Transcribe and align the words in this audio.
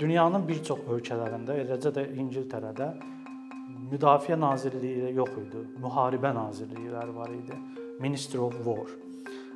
dünyanın 0.00 0.48
bir 0.48 0.62
çox 0.64 0.84
ölkələrində, 0.90 1.56
eləcə 1.64 1.92
də 1.94 2.06
İngiltərədə 2.22 2.88
müdafiə 3.92 4.38
nazirliyi 4.40 5.12
yox 5.16 5.38
idi. 5.44 5.62
Müharibə 5.82 6.32
nazirlikləri 6.34 7.16
var 7.16 7.32
idi. 7.34 7.56
Ministry 8.00 8.40
of 8.40 8.54
War. 8.64 8.88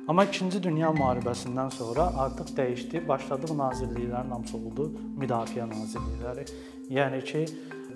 Amma 0.07 0.23
2-ci 0.23 0.61
Dünya 0.63 0.93
müharibəsindən 0.95 1.71
sonra 1.75 2.05
artıq 2.25 2.53
dəyişdi. 2.59 3.07
Başladı 3.07 3.49
bu 3.49 3.57
nazirliklərin 3.59 4.31
hamısı 4.35 4.57
oldu 4.57 4.91
müdafiə 5.19 5.67
nazirlikləri. 5.67 6.45
Yəni 6.89 7.23
ki, 7.27 7.45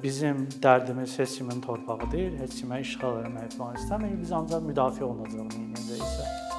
bizim 0.04 0.48
dərdimiz 0.64 1.20
heç 1.20 1.38
kimin 1.40 1.62
torpağı 1.64 2.12
deyil, 2.12 2.40
heç 2.44 2.60
kimə 2.60 2.82
işğal 2.84 3.22
etmək 3.26 3.58
falan 3.58 3.84
istəmirik. 3.84 4.24
Biz 4.26 4.40
ancaq 4.42 4.72
müdafiə 4.72 5.08
olunacağıq 5.08 5.62
necə 5.76 6.02
isə. 6.04 6.51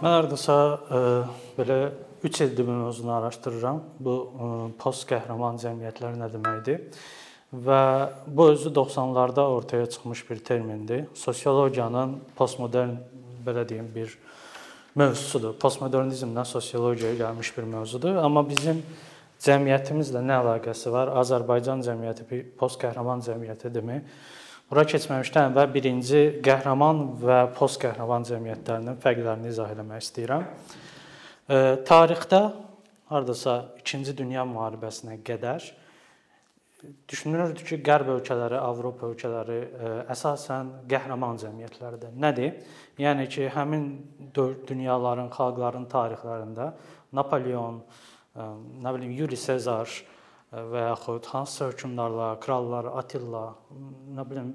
Mən 0.00 0.14
hardasa 0.14 0.54
e, 0.80 0.98
belə 1.58 1.74
3 2.24 2.38
ildir 2.46 2.64
bu 2.66 2.72
mövzunu 2.72 3.12
araşdırıram. 3.12 3.82
Bu 4.00 4.14
e, 4.16 4.46
post 4.80 5.04
qəhrəman 5.10 5.60
cəmiyyətlər 5.60 6.14
nə 6.16 6.28
deməkdir? 6.32 7.02
Və 7.52 7.82
bu 8.26 8.46
özü 8.54 8.72
90-larda 8.72 9.44
ortaya 9.52 9.90
çıxmış 9.90 10.22
bir 10.30 10.38
termindir. 10.44 11.04
Sosiologiyanın 11.14 12.16
postmodern 12.36 12.96
belə 13.46 13.68
deyim 13.68 13.92
bir 13.94 14.16
mövzusudur. 14.96 15.58
Postmodernizmdən 15.60 16.48
sosiologiyaya 16.48 17.20
gəlmiş 17.20 17.52
bir 17.58 17.68
mövzudur, 17.68 18.16
amma 18.24 18.40
bizim 18.48 18.80
cəmiyyətimizlə 19.44 20.24
nə 20.24 20.40
əlaqəsi 20.40 20.92
var? 20.96 21.12
Azərbaycan 21.20 21.84
cəmiyyəti 21.84 22.44
post 22.56 22.80
qəhrəman 22.80 23.20
cəmiyyətidirmi? 23.28 24.00
Bura 24.70 24.84
keçməmişdən 24.86 25.48
əvvəl 25.48 25.70
birinci 25.74 26.18
qəhrəman 26.46 27.00
və 27.18 27.38
post 27.56 27.80
qəhrəman 27.82 28.22
cəmiyyətlərinin 28.28 29.00
fərqlərini 29.02 29.48
izah 29.50 29.72
etmək 29.74 30.04
istəyirəm. 30.04 30.44
E, 30.46 31.56
tarixdə 31.88 32.38
hardasa 33.10 33.56
2-ci 33.82 34.14
dünya 34.20 34.44
müharibəsinə 34.46 35.16
qədər 35.26 35.66
düşünülürdü 37.10 37.66
ki, 37.66 37.80
qərb 37.82 38.12
ölkələri, 38.14 38.60
Avropa 38.62 39.10
ölkələri 39.10 39.58
e, 39.58 39.90
əsasən 40.14 40.70
qəhrəman 40.94 41.42
cəmiyyətlərdir. 41.42 42.14
Nədir? 42.22 42.62
Yəni 43.02 43.26
ki, 43.26 43.48
həmin 43.56 43.90
dünyaların, 44.70 45.32
xalqların 45.34 45.90
tarixlərində 45.90 46.70
Napoleon, 47.18 47.82
e, 48.38 48.48
nə 48.86 48.94
bilim 48.94 49.18
Yuri 49.18 49.42
Sezar, 49.48 49.98
və 50.50 50.80
yaxud 50.88 51.26
hansısa 51.30 51.68
hökmdarlar, 51.70 52.38
krallar, 52.42 52.88
Attila, 52.98 53.44
nə 54.16 54.24
bilim, 54.26 54.48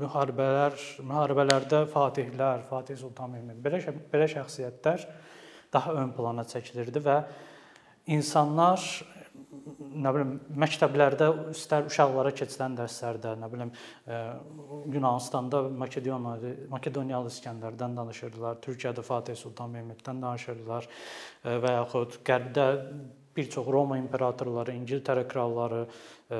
müharibələr, 0.00 0.74
müharibələrdə 1.06 1.84
fatihlər, 1.92 2.64
Fatih 2.66 2.98
Sultan 2.98 3.36
Mehmed 3.36 3.60
belə 3.62 3.78
belə 4.10 4.26
şəxsiyyətlər 4.34 5.06
daha 5.72 5.94
ön 6.00 6.10
plana 6.16 6.42
çəkilirdi 6.48 7.04
və 7.04 7.20
insanlar 8.16 8.82
nə 9.78 10.10
bilim 10.14 10.34
məktəblərdə 10.58 11.28
istər 11.52 11.86
uşaqlara 11.86 12.32
keçirilən 12.34 12.74
dərslərdə, 12.80 13.36
nə 13.38 13.50
bilim 13.52 13.70
Yunanıstanda 14.90 15.62
Makedoniyalı 15.84 16.52
Makedoniyalı 16.72 17.30
İskəndərdən 17.30 17.94
danışırdılar, 18.00 18.58
Türkiyədə 18.64 19.06
Fatih 19.06 19.38
Sultan 19.38 19.70
Mehmeddən 19.76 20.22
danışırdılar 20.24 20.90
və 21.46 21.74
yaxud 21.78 22.20
Qərbdə 22.26 22.68
bir 23.38 23.50
çox 23.50 23.66
Roma 23.70 23.98
imperatorları, 23.98 24.72
İngiltərə 24.74 25.22
kralları, 25.28 25.84
e, 25.86 26.38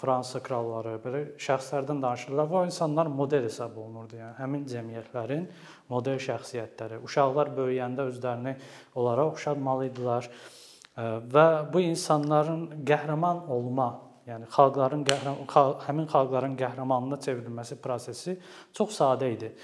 Fransa 0.00 0.40
kralları 0.42 0.96
belə 1.04 1.20
şəxslərdən 1.38 2.02
danışırlar 2.02 2.48
və 2.50 2.58
o 2.58 2.64
insanlar 2.66 3.06
model 3.06 3.46
hesab 3.46 3.76
olunurdu. 3.78 4.18
Yəni 4.18 4.34
həmin 4.40 4.64
cəmiyyətlərin 4.72 5.46
model 5.92 6.18
şəxsiyyətləri. 6.26 6.98
Uşaqlar 7.06 7.52
böyüyəndə 7.54 8.08
özlərini 8.10 8.56
onlara 8.98 9.28
oxşatmalı 9.30 9.88
idilər 9.92 10.26
e, 10.26 11.06
və 11.36 11.46
bu 11.72 11.84
insanların 11.86 12.66
qəhrəman 12.90 13.46
olma, 13.54 13.90
yəni 14.26 14.50
xalqların 14.50 15.06
qəhrəman 15.06 15.84
həmin 15.86 16.10
xalqların 16.10 16.58
qəhrəmanlığına 16.58 17.22
çevrilməsi 17.28 17.78
prosesi 17.78 18.40
çox 18.74 18.98
sadə 18.98 19.30
idi. 19.36 19.54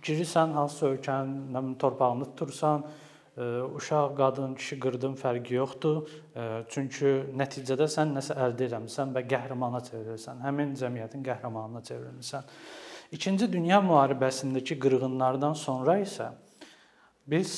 Girirsən 0.00 0.56
hansısa 0.56 0.94
ölkənin 0.94 1.74
torpağını 1.82 2.30
tutursan, 2.30 2.86
uşaq, 3.36 4.16
qadın, 4.16 4.54
kişi, 4.56 4.78
qırdın 4.80 5.14
fərqi 5.20 5.58
yoxdur. 5.58 6.06
Çünki 6.72 7.10
nəticədə 7.36 7.84
sən 7.92 8.14
nəsə 8.16 8.36
əldə 8.46 8.70
etmisən 8.70 9.12
və 9.12 9.26
qəhrəmana 9.28 9.82
çevrilirsən. 9.84 10.40
Həmin 10.46 10.72
cəmiyyətin 10.80 11.24
qəhrəmanına 11.26 11.82
çevrilmisən. 11.84 12.48
İkinci 13.12 13.52
Dünya 13.52 13.82
müharibəsindəki 13.84 14.78
qırğınlardan 14.80 15.52
sonra 15.52 15.98
isə 16.00 16.30
biz 17.28 17.52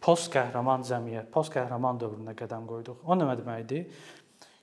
post 0.00 0.30
qəhrəman 0.36 0.86
cəmiyyət, 0.86 1.32
post 1.34 1.52
qəhrəman 1.56 1.98
dövrünə 2.00 2.36
qədəm 2.38 2.70
qoyduq. 2.70 3.02
O 3.04 3.18
nə 3.18 3.34
deməkdir? 3.40 3.90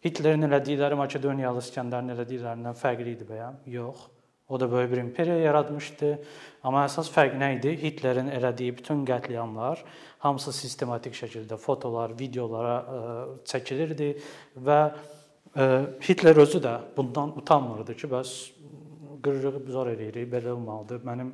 Hitlerin 0.02 0.48
elədikləri 0.48 0.98
Makedoniyalı 0.98 1.62
İskəndərin 1.62 2.16
elədiklərindən 2.16 2.80
fərqli 2.80 3.12
idi 3.18 3.28
bəyəm? 3.28 3.60
Yox. 3.70 4.08
O 4.52 4.60
da 4.60 4.72
böyük 4.72 4.92
bir 4.92 4.98
imperiya 4.98 5.38
yaratmışdı. 5.38 6.12
Amma 6.64 6.84
əsas 6.84 7.08
fərq 7.14 7.38
nə 7.40 7.54
idi? 7.56 7.72
Hitlerin 7.80 8.28
elədiyi 8.36 8.74
bütün 8.78 9.06
qətliamlar 9.08 9.80
hamısı 10.20 10.52
sistematik 10.54 11.16
şəkildə 11.16 11.56
fotolar, 11.58 12.12
videolara 12.20 12.74
ə, 12.76 12.98
e, 12.98 13.38
çəkilirdi 13.48 14.10
və 14.68 14.80
ə, 14.84 14.92
e, 15.56 15.70
Hitler 16.04 16.44
özü 16.44 16.60
də 16.62 16.76
bundan 16.98 17.32
utanmırdı 17.40 17.96
ki, 17.96 18.10
bəs 18.12 18.34
qırığı 19.24 19.64
zor 19.72 19.94
eləyirik, 19.94 20.28
belə 20.34 20.52
olmalıdır. 20.52 21.00
Mənim 21.08 21.32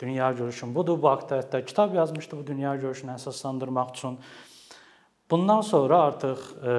dünya 0.00 0.30
görüşüm 0.32 0.74
budur. 0.74 1.02
Bu 1.02 1.10
haqqda 1.10 1.42
hətta 1.42 1.64
kitab 1.64 1.94
yazmışdı 1.94 2.38
bu 2.38 2.46
dünya 2.46 2.76
görüşünü 2.76 3.16
əsaslandırmaq 3.18 3.92
üçün. 3.98 4.18
Bundan 5.30 5.60
sonra 5.60 5.98
artıq 5.98 6.38
e, 6.66 6.72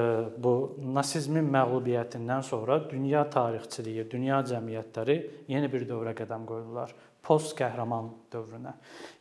bu 0.44 0.76
nasizmin 0.94 1.46
məğlubiyyətindən 1.54 2.44
sonra 2.44 2.82
dünya 2.90 3.24
tarixçiliyi, 3.30 4.04
dünya 4.12 4.42
cəmiyyətləri 4.44 5.16
yeni 5.48 5.70
bir 5.72 5.86
dövrə 5.88 6.12
qədəm 6.18 6.44
qoydular. 6.50 6.92
Post 7.24 7.56
qəhrəman 7.56 8.10
dövrünə. 8.34 8.74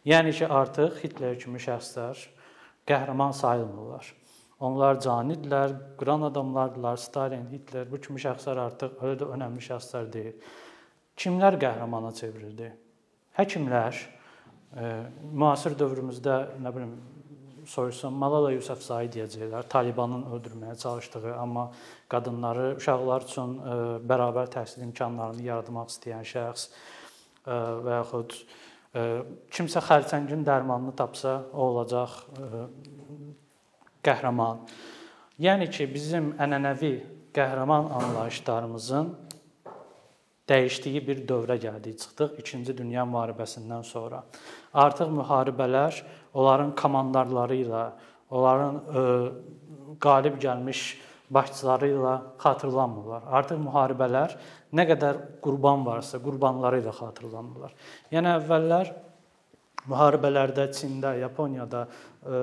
Yəni 0.09 0.33
ki, 0.35 0.49
artıq 0.49 0.99
Hitler 1.05 1.39
kimi 1.39 1.63
şəxslər 1.63 2.25
qəhrəman 2.91 3.37
sayılmırlar. 3.37 4.09
Onlar 4.61 4.99
canidirlər, 5.01 5.77
qıran 6.01 6.27
adamlardılar. 6.27 6.97
Stalin, 6.97 7.47
Hitler 7.53 7.87
bu 7.93 8.01
kimi 8.03 8.19
şəxslər 8.21 8.65
artıq 8.67 8.99
elə 8.99 9.15
də 9.21 9.31
önəmli 9.37 9.63
şəxslər 9.69 10.11
deyil. 10.13 10.43
Kimlər 11.17 11.61
qəhrəmana 11.61 12.11
çevrildi? 12.19 12.73
Həkimlər, 13.39 14.03
e, 14.75 14.91
müasir 15.23 15.79
dövrümüzdə 15.79 16.37
nə 16.59 16.75
bilim 16.75 16.99
soyusan 17.71 18.17
Malala 18.19 18.51
Yousafzai 18.55 19.09
deyəcəklər. 19.15 19.69
Talibanın 19.71 20.27
öldürməyə 20.35 20.77
çalışdığı, 20.81 21.35
amma 21.39 21.69
qadınları, 22.11 22.67
uşaqlar 22.81 23.27
üçün 23.29 23.55
e, 23.59 23.77
bərabər 24.11 24.51
təhsil 24.55 24.85
imkanlarını 24.89 25.47
yaratmaq 25.47 25.93
istəyən 25.93 26.27
şəxs 26.33 26.67
e, 26.67 27.57
və 27.87 28.01
yaxud 28.01 28.35
e, 28.35 29.07
kimsə 29.55 29.85
xərçəngin 29.87 30.45
dərmanını 30.47 30.97
tapsa, 30.99 31.37
o 31.53 31.71
olacaq 31.71 32.19
qəhrəman. 34.05 34.65
Yəni 35.41 35.71
ki, 35.73 35.87
bizim 35.95 36.33
ənənəvi 36.43 36.95
qəhrəman 37.37 37.93
anlayışlarımızın 38.01 39.15
dəyişdiyi 40.51 41.03
bir 41.07 41.21
dövrə 41.29 41.57
gəldik, 41.63 42.01
çıxdıq 42.03 42.39
2-ci 42.43 42.75
Dünya 42.79 43.05
müharibəsindən 43.07 43.85
sonra. 43.87 44.25
Artıq 44.75 45.13
müharibələr 45.15 46.01
onların 46.35 46.75
komandarları 46.79 47.59
ilə, 47.65 47.85
onların 48.31 48.81
ə, 48.81 49.03
e, 49.03 49.97
qalib 50.03 50.39
gəlmiş 50.43 50.83
başçıları 51.31 51.91
ilə 51.95 52.15
xatırlanmırlar. 52.43 53.29
Artıq 53.39 53.61
müharibələr 53.63 54.35
nə 54.75 54.87
qədər 54.91 55.21
qurban 55.43 55.85
varsa, 55.87 56.19
qurbanları 56.23 56.83
ilə 56.83 56.95
xatırlanırlar. 56.95 57.75
Yəni 58.15 58.35
əvvəllər 58.37 58.93
müharibələrdə 59.91 60.69
Çində, 60.77 61.15
Yaponiyada 61.23 61.87
ə, 61.87 61.91
e, 62.23 62.43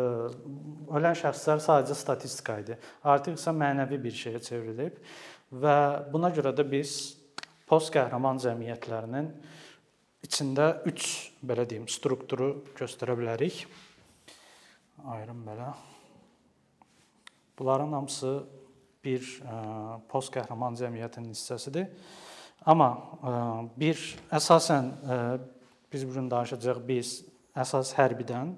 ölən 0.97 1.17
şəxslər 1.19 1.63
sadəcə 1.63 1.97
statistika 1.97 2.59
idi. 2.63 2.77
Artıq 3.07 3.37
isə 3.39 3.55
mənəvi 3.55 4.01
bir 4.03 4.15
şeyə 4.23 4.43
çevrilib 4.43 4.99
və 5.63 5.77
buna 6.11 6.31
görə 6.35 6.55
də 6.55 6.65
biz 6.67 6.97
post 7.67 7.91
qəhrəman 7.95 8.39
cəmiyyətlərinin 8.43 9.31
içində 10.27 10.67
3 10.89 11.07
belə 11.47 11.63
deyim 11.69 11.87
strukturu 11.89 12.49
göstərə 12.77 13.15
bilərik. 13.17 13.63
Ayrım 15.07 15.43
belə. 15.47 15.71
Bunların 17.57 17.93
hamısı 17.93 18.33
bir 19.03 19.23
e, 19.23 19.59
post 20.11 20.33
qəhrəman 20.35 20.75
cəmiyyətinin 20.77 21.31
hissəsidir. 21.31 21.87
Amma 22.67 22.89
e, 22.97 23.31
bir 23.79 24.01
əsasən 24.35 24.89
e, 24.91 25.19
biz 25.93 26.03
bu 26.07 26.17
gün 26.17 26.27
danışacağıq 26.31 26.83
biz 26.87 27.13
əsas 27.57 27.93
hərbidən, 27.97 28.51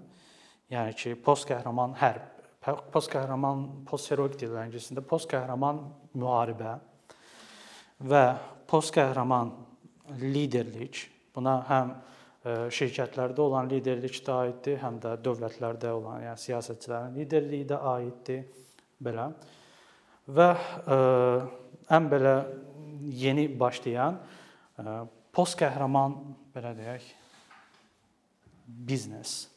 yəni 0.74 0.98
ki, 0.98 1.14
post 1.24 1.48
qəhrəman 1.48 1.94
hərb, 2.02 2.26
post 2.92 3.12
qəhrəman 3.14 3.86
post 3.88 4.10
heroik 4.12 4.36
dillər 4.40 4.68
ingiliscəsində 4.68 5.06
post 5.06 5.30
qəhrəman 5.32 5.86
müharibə 6.18 6.76
və 8.10 8.26
post 8.68 8.92
qəhrəman 8.98 9.54
liderlik 10.20 11.06
buna 11.40 11.58
həm 11.70 11.96
şirkətlərdə 12.72 13.42
olan 13.44 13.68
liderlik 13.72 14.16
də 14.24 14.36
aiddir, 14.46 14.78
həm 14.80 15.00
də 15.04 15.18
dövlətlərdə 15.26 15.92
olan, 15.92 16.22
yəni 16.24 16.40
siyasətçilərin 16.40 17.18
liderliyi 17.20 17.68
də 17.68 17.80
aiddir 17.94 18.46
belə. 19.04 19.26
Və 20.30 20.50
ə, 20.56 21.00
ən 21.98 22.10
belə 22.12 22.36
yeni 23.26 23.50
başlayan 23.60 24.22
ə, 24.80 25.02
post 25.36 25.60
qəhrəman 25.60 26.16
belə 26.56 26.74
deyək 26.78 27.08
biznes. 28.88 29.48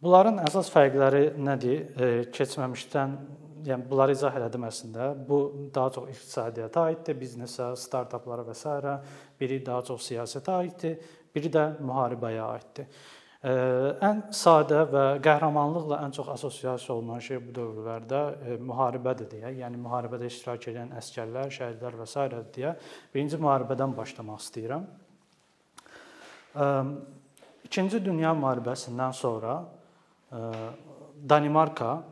Bunların 0.00 0.40
əsas 0.46 0.70
fərqləri 0.72 1.34
nədir? 1.36 1.80
E, 1.92 2.06
keçməmişdən 2.32 3.16
yəni 3.66 3.86
bunları 3.90 4.16
izah 4.16 4.36
elədim 4.40 4.66
əslində. 4.68 5.12
Bu 5.28 5.70
daha 5.74 5.92
çox 5.94 6.10
iqtisadiyyata 6.14 6.88
aiddir, 6.90 7.16
biznesə, 7.20 7.70
startaplara 7.76 8.44
və 8.48 8.56
s. 8.56 8.98
Biri 9.40 9.60
daha 9.66 9.82
çox 9.86 10.10
siyasətə 10.10 10.58
aiddir, 10.58 10.98
biri 11.34 11.50
də 11.52 11.64
müharibəyə 11.80 12.44
aiddir. 12.46 12.86
Ən 13.40 14.18
sadə 14.36 14.82
və 14.92 15.04
qəhrəmanlıqla 15.24 16.02
ən 16.04 16.12
çox 16.12 16.26
assosiasiya 16.34 16.92
olunan 16.92 17.22
şey 17.24 17.38
bu 17.40 17.54
dövrlərdə 17.56 18.58
müharibədir 18.60 19.30
deyə, 19.30 19.54
yəni 19.62 19.80
müharibədə 19.80 20.28
iştirak 20.28 20.66
edən 20.74 20.92
əsgərlər, 21.00 21.48
şəhidlər 21.56 21.96
və 22.02 22.08
s. 22.10 22.26
deyə 22.56 22.74
birinci 23.14 23.40
müharibədən 23.40 23.96
başlamaq 23.96 24.44
istəyirəm. 24.44 24.84
İkinci 27.64 28.04
Dünya 28.04 28.34
müharibəsindən 28.36 29.16
sonra 29.16 29.62
Danimarka 31.28 32.02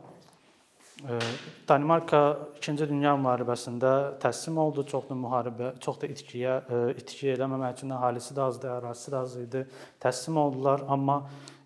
Danimarka 0.99 2.19
2-ci 2.59 2.89
Dünya 2.89 3.13
müharibəsində 3.15 4.19
təslim 4.19 4.57
oldu. 4.59 4.83
Çoxlu 4.83 5.15
müharibə, 5.15 5.71
çox 5.79 6.01
da 6.01 6.09
itkiyə 6.11 6.55
itki 6.99 7.31
eləməmək 7.37 7.77
üçün 7.77 7.93
əhalisi 7.95 8.35
də 8.35 8.43
azdı, 8.43 8.67
ərazisi 8.73 9.13
də 9.13 9.21
az 9.21 9.37
idi. 9.39 9.61
Təslim 10.03 10.39
oldular, 10.41 10.83
amma 10.91 11.21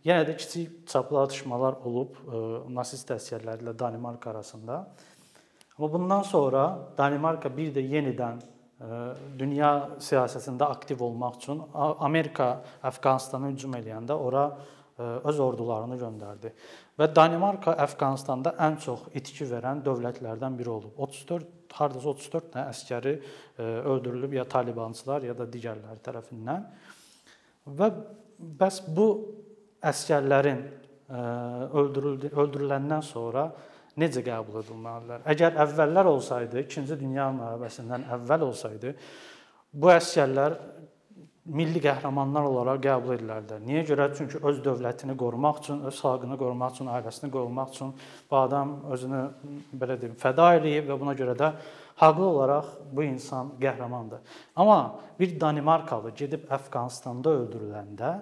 yenə 0.06 0.27
də 0.27 0.35
kiçik 0.38 0.83
çaplı 0.91 1.24
atışmalar 1.24 1.80
olub 1.81 2.19
nasist 2.69 3.09
əsgərləri 3.15 3.65
ilə 3.65 3.74
Danimarka 3.80 4.30
arasında. 4.35 4.83
Amma 5.80 5.89
bundan 5.95 6.21
sonra 6.30 6.68
Danimarka 6.97 7.50
bir 7.57 7.74
də 7.74 7.81
yenidən 7.81 8.44
dünya 9.39 9.97
siyasətində 9.97 10.69
aktiv 10.69 11.01
olmaq 11.01 11.41
üçün 11.41 11.65
Amerika 12.06 12.59
Əfqanistana 12.85 13.50
hücum 13.50 13.74
eləyəndə 13.81 14.13
ora 14.13 14.45
öz 15.00 15.39
ordularını 15.41 15.97
göndərdi. 15.97 16.51
Və 17.00 17.07
Danimarka 17.10 17.74
Əfqanistanda 17.88 18.54
ən 18.62 18.78
çox 18.81 19.07
itki 19.18 19.48
verən 19.50 19.81
dövlətlərdən 19.86 20.57
biri 20.60 20.69
olub. 20.69 20.94
34 21.01 21.74
hardasa 21.74 22.12
34 22.13 22.51
dənə 22.54 22.66
əskəri 22.69 23.13
öldürülüb 23.90 24.36
ya 24.38 24.45
Talibançılar 24.50 25.25
ya 25.25 25.34
da 25.38 25.48
digərləri 25.50 26.04
tərəfindən. 26.06 26.68
Və 27.80 27.90
bəs 28.60 28.81
bu 28.94 29.07
əskərlərin 29.84 30.62
e, 30.63 31.22
öldürüldü 31.81 32.31
öldürüləndən 32.36 33.04
sonra 33.07 33.48
necə 34.00 34.24
qəbul 34.25 34.62
edilməlidirlər? 34.62 35.24
Əgər 35.34 35.60
əvvəllər 35.66 36.10
olsaydı, 36.12 36.63
2-ci 36.68 37.00
Dünya 37.00 37.30
müharibəsindən 37.36 38.07
əvvəl 38.18 38.48
olsaydı, 38.50 38.94
bu 39.74 39.92
əskərlər 39.94 40.57
milli 41.45 41.81
qəhrəmanlar 41.84 42.45
olaraq 42.48 42.80
qəbul 42.86 43.18
edilərdi. 43.18 43.57
Niyə 43.68 43.84
görə? 43.88 44.07
Çünki 44.16 44.40
öz 44.48 44.60
dövlətini 44.63 45.16
qorumaq 45.19 45.60
üçün, 45.60 45.81
öz 45.90 45.98
xalqını 46.00 46.38
qorumaq 46.40 46.78
üçün, 46.78 46.92
ailəsini 46.95 47.30
qorumaq 47.34 47.74
üçün 47.75 47.92
bu 48.30 48.38
adam 48.40 48.78
özünü 48.95 49.24
belə 49.81 49.98
deyim, 50.00 50.16
fəda 50.19 50.54
eləyib 50.60 50.88
və 50.92 51.00
buna 51.01 51.16
görə 51.19 51.36
də 51.40 51.51
haqlı 52.00 52.25
olaraq 52.30 52.69
bu 52.95 53.04
insan 53.04 53.51
qəhrəmandır. 53.60 54.24
Amma 54.56 55.01
bir 55.19 55.36
Danimarkalı 55.40 56.13
gedib 56.16 56.48
Əfqanistanda 56.48 57.36
öldürüləndə 57.42 58.13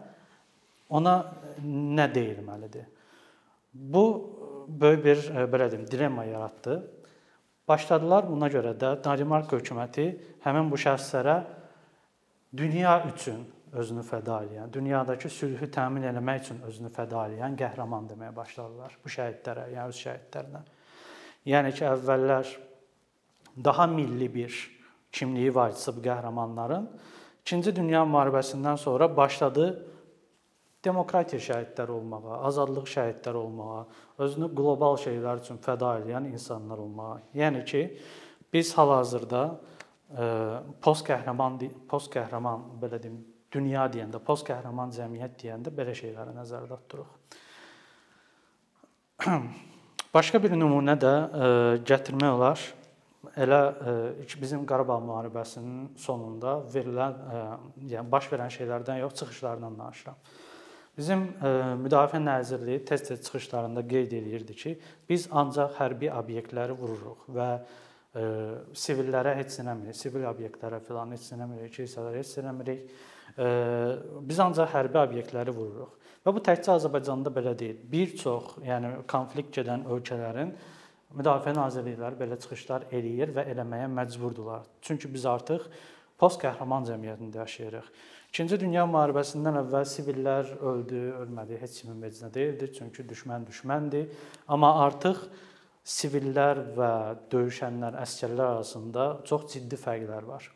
ona 0.90 1.16
nə 1.62 2.10
deyilməlidir? 2.16 2.90
Bu 3.74 4.04
böyük 4.68 5.06
bir 5.06 5.24
belə 5.54 5.70
deyim, 5.72 5.86
dilemma 5.88 6.26
yaratdı. 6.26 6.82
Başladılar 7.68 8.26
buna 8.28 8.50
görə 8.50 8.74
də 8.76 8.96
Danimarka 9.04 9.62
hökuməti 9.62 10.10
həmin 10.44 10.74
bu 10.74 10.80
şəxslərə 10.82 11.61
dünya 12.58 12.98
üçün 13.08 13.46
özünü 13.72 14.04
fəda 14.04 14.42
edən, 14.48 14.74
dünyadakı 14.74 15.30
sülhü 15.30 15.70
təmin 15.72 16.04
etmək 16.10 16.42
üçün 16.44 16.60
özünü 16.68 16.92
fəda 16.92 17.28
edən 17.32 17.56
qəhrəman 17.60 18.10
deməyə 18.12 18.34
başladılar 18.36 18.98
bu 19.04 19.12
şəhidlərə, 19.12 19.70
yəni 19.76 19.94
öz 19.94 20.02
şəhidlərinə. 20.06 20.64
Yəni 21.48 21.72
ki, 21.78 21.86
əvvəllər 21.88 22.52
daha 23.64 23.88
milli 23.88 24.28
bir 24.34 24.58
kimliyi 25.12 25.56
var 25.56 25.72
idi 25.72 25.96
bu 25.96 26.04
qəhrəmanların. 26.06 26.90
2-ci 27.46 27.76
Dünya 27.76 28.04
müharibəsindən 28.06 28.78
sonra 28.78 29.08
başladı 29.18 29.72
demokratiya 30.86 31.42
şəhidləri 31.42 31.96
olmağa, 31.96 32.42
azadlıq 32.50 32.88
şəhidləri 32.90 33.38
olmağa, 33.38 33.82
özünü 34.22 34.50
qlobal 34.58 34.98
şeylər 35.02 35.42
üçün 35.44 35.60
fəda 35.62 35.96
edən 36.04 36.30
insanlar 36.32 36.78
olmağa. 36.82 37.20
Yəni 37.38 37.66
ki, 37.66 37.82
biz 38.54 38.74
hal-hazırda 38.78 39.44
post 40.82 41.06
qəhrəman 41.08 41.60
post 41.90 42.12
qəhrəman 42.14 42.66
belə 42.82 43.00
deyim, 43.02 43.18
dünya 43.52 43.88
deyəndə, 43.92 44.20
post 44.24 44.48
qəhrəman 44.48 44.92
cəmiyyət 44.96 45.38
deyəndə 45.44 45.74
belə 45.76 45.96
şeyləri 45.96 46.36
nəzərdə 46.36 46.78
tuturuq. 46.84 47.40
Başqa 50.16 50.42
bir 50.44 50.52
nümunə 50.58 50.98
də 51.00 51.14
gətirmək 51.88 52.32
olar. 52.36 52.62
Elə 53.38 53.60
bizim 54.42 54.66
Qarabağ 54.68 54.98
müharibəsinin 55.06 55.92
sonunda 56.02 56.58
verilən, 56.74 57.20
yəni 57.88 58.12
baş 58.12 58.28
verən 58.32 58.50
şeylərdən 58.52 59.04
yox, 59.04 59.14
çıxışlardan 59.22 59.78
danışıram. 59.78 60.18
Bizim 60.98 61.22
Müdafiə 61.86 62.20
Nazirliyi 62.26 62.82
tez-tez 62.86 63.22
çıxışlarında 63.24 63.86
qeyd 63.88 64.12
eləyirdi 64.18 64.56
ki, 64.64 64.74
biz 65.10 65.30
ancaq 65.32 65.78
hərbi 65.78 66.10
obyektləri 66.12 66.76
vururuq 66.76 67.30
və 67.38 67.48
sivillərə 68.12 69.38
heç 69.38 69.60
eləmirik, 69.64 69.96
sivil 69.96 70.26
obyektlərə 70.28 70.82
filan 70.84 71.14
heç 71.16 71.30
eləmirik, 71.36 71.72
kilsələrə 71.78 72.20
heç 72.20 72.34
eləmirik. 72.42 72.86
Biz 74.28 74.44
ancaq 74.44 74.74
hərbi 74.74 75.00
obyektləri 75.00 75.56
vururuq. 75.56 75.98
Və 76.22 76.34
bu 76.36 76.44
təkcə 76.44 76.76
Azərbaycanda 76.76 77.32
belə 77.34 77.56
deyil. 77.58 77.80
Bir 77.90 78.12
çox, 78.20 78.60
yəni 78.68 78.92
konflikt 79.10 79.56
gedən 79.56 79.88
ölkələrin 79.90 80.52
müdafiə 81.18 81.56
nazirlikləri 81.56 82.20
belə 82.20 82.38
çıxışlar 82.40 82.86
eləyir 82.94 83.32
və 83.36 83.48
eləməyə 83.52 83.88
məcburdular. 83.92 84.68
Çünki 84.86 85.10
biz 85.12 85.26
artıq 85.26 85.66
post 86.22 86.40
qəhrəman 86.44 86.86
cəmiyyətində 86.88 87.42
yaşayırıq. 87.42 87.88
2-ci 88.32 88.60
Dünya 88.62 88.86
müharibəsindən 88.88 89.58
əvvəl 89.64 89.88
sivillər 89.92 90.54
öldü, 90.62 91.02
ölmədi, 91.24 91.58
heç 91.60 91.82
kimin 91.82 92.00
vecinə 92.06 92.30
deyildi, 92.32 92.70
çünki 92.78 93.04
düşmən 93.10 93.48
düşməndir. 93.50 94.06
Amma 94.48 94.70
artıq 94.86 95.26
sivillər 95.88 96.62
və 96.78 96.92
döyüşənlər, 97.32 97.98
əskərlər 98.04 98.58
arasında 98.58 99.06
çox 99.28 99.48
ciddi 99.54 99.80
fərqlər 99.80 100.28
var. 100.28 100.48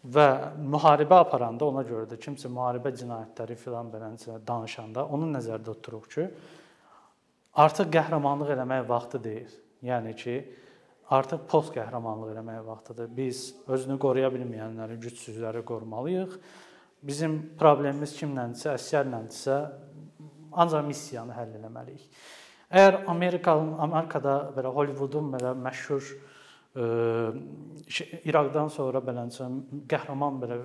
Və 0.00 0.26
müharibə 0.56 1.18
aparanda 1.20 1.66
ona 1.68 1.82
görə 1.84 2.06
də 2.08 2.16
kimsə 2.20 2.48
müharibə 2.52 2.92
cinayətləri 2.96 3.56
filan 3.60 3.90
beləncə 3.92 4.38
danışanda 4.46 5.04
onu 5.12 5.28
nəzərdə 5.34 5.74
tuturuq 5.74 6.08
ki, 6.14 6.24
artıq 7.60 7.90
qəhrəmanlıq 7.96 8.54
eləmək 8.54 8.86
vaxtı 8.88 9.20
deyil. 9.24 9.52
Yəni 9.84 10.14
ki, 10.16 10.36
artıq 11.12 11.44
post 11.50 11.74
qəhrəmanlıq 11.76 12.32
eləmək 12.34 12.64
vaxtıdır. 12.66 13.12
Biz 13.16 13.44
özünü 13.68 13.98
qoruya 14.00 14.30
bilməyənləri, 14.32 14.98
gücsüzləri 15.04 15.64
qorumalıyıq. 15.68 16.36
Bizim 17.02 17.36
problemimiz 17.60 18.12
kimləndirsə, 18.18 18.74
əskərləndirsə, 18.76 19.56
ancaq 20.52 20.84
missiyanı 20.86 21.36
həll 21.36 21.56
etməliyik. 21.56 22.08
Əgər 22.70 23.00
Amerikanın 23.10 23.80
Amerikada 23.82 24.34
belə 24.54 24.70
Hollywoodun 24.70 25.32
belə 25.32 25.50
məşhur 25.58 26.04
ə, 26.06 26.84
e, 26.84 28.04
İraqdan 28.30 28.68
sonra 28.70 29.00
beləncə 29.02 29.48
qəhrəman 29.90 30.36
belə 30.38 30.58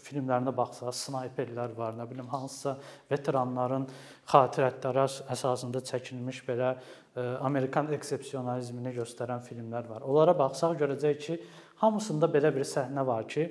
filmlərinə 0.00 0.54
baxsaq, 0.56 0.94
snayperlər 0.96 1.74
var, 1.76 1.92
nə 1.98 2.06
bilim 2.08 2.30
hansısa 2.32 2.78
veteranların 3.12 3.84
xatirətləri 4.32 5.04
əsasında 5.36 5.84
çəkilmiş 5.90 6.40
belə 6.48 6.70
ə, 6.72 6.78
e, 7.12 7.26
Amerikan 7.50 7.92
eksepsionalizmini 7.92 8.94
göstərən 8.96 9.44
filmlər 9.44 9.90
var. 9.90 10.08
Onlara 10.08 10.38
baxsaq 10.38 10.78
görəcəyik 10.80 11.20
ki, 11.26 11.38
hamısında 11.84 12.32
belə 12.32 12.54
bir 12.56 12.64
səhnə 12.64 13.04
var 13.04 13.28
ki, 13.28 13.50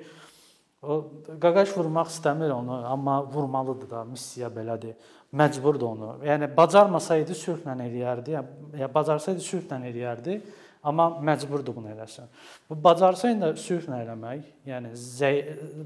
o 0.82 0.98
qaqaş 1.44 1.78
vurmaq 1.78 2.10
istəmir 2.10 2.58
onu, 2.58 2.82
amma 2.90 3.22
vurmalıdır 3.30 3.90
da, 3.94 4.04
missiya 4.08 4.50
belədir 4.50 4.98
məcburdur 5.32 5.92
onu. 5.94 6.14
Yəni 6.26 6.50
bacarmasaydı 6.58 7.36
sülhlə 7.38 7.76
eləyərdi. 7.86 8.36
Ya 8.80 8.90
bacarsaydı 8.94 9.44
sülhlə 9.46 9.80
eləyərdi, 9.92 10.40
amma 10.84 11.10
məcburdur 11.26 11.76
bunu 11.76 11.92
eləsin. 11.94 12.30
Bu 12.70 12.78
bacarsaydı 12.84 13.42
da 13.42 13.52
sülhlə 13.60 14.02
eləmək, 14.06 14.48
yəni 14.70 14.94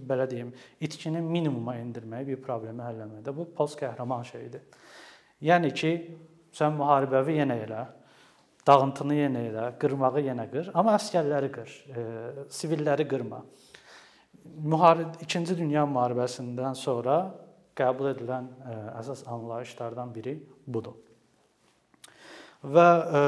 belə 0.09 0.29
deyim, 0.31 0.53
itkini 0.81 1.21
minimuma 1.21 1.75
endirmək, 1.81 2.27
bir 2.27 2.41
problemi 2.45 2.85
həll 2.85 3.03
etməkdə 3.07 3.35
bu 3.35 3.49
post 3.57 3.79
qəhrəman 3.81 4.23
şeydir. 4.29 4.63
Yəni 5.43 5.73
ki, 5.75 5.93
sən 6.55 6.79
müharibəvi 6.79 7.41
yenə 7.41 7.59
elə. 7.65 7.83
dağıntını 8.67 9.15
yenə 9.17 9.39
elə, 9.49 9.63
qırmağı 9.75 10.21
yenə 10.23 10.45
qır, 10.47 10.69
amma 10.73 10.93
əsgərləri 10.95 11.49
qır, 11.51 11.71
e, 11.91 12.03
sivilləri 12.47 13.03
qırma. 13.11 13.41
Müharib 14.63 15.17
2-ci 15.19 15.57
Dünya 15.57 15.83
müharibəsindən 15.83 16.75
sonra 16.79 17.17
qəbul 17.77 18.11
edilən 18.13 18.49
ə, 18.49 18.77
əsas 19.01 19.25
anlayışlardan 19.31 20.13
biri 20.15 20.37
budur. 20.67 20.95
Və 22.63 22.87
ə, 22.87 23.23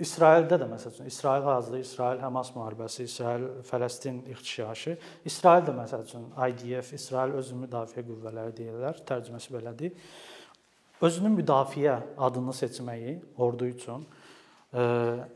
İsraildə 0.00 0.56
də 0.62 0.66
məsələn, 0.70 1.08
İsrail 1.10 1.42
hazırlığı, 1.44 1.80
İsrail-Həmas 1.84 2.54
müharibəsi, 2.54 3.04
İsrail-Fələstin 3.04 4.22
ixtişaşı, 4.32 4.96
İsrail 5.28 5.66
də 5.66 5.74
məsələn, 5.76 6.30
IDF, 6.48 6.94
İsrail 6.96 7.36
özü 7.36 7.58
müdafiə 7.66 8.04
qüvvələri 8.06 8.54
deyirlər, 8.56 9.02
tərcüməsi 9.08 9.52
belədir. 9.52 9.92
Özünün 11.04 11.36
müdafiə 11.36 11.98
adını 12.16 12.54
seçməyi 12.56 13.18
ordu 13.36 13.68
üçün 13.74 14.06
ə, 14.72 14.82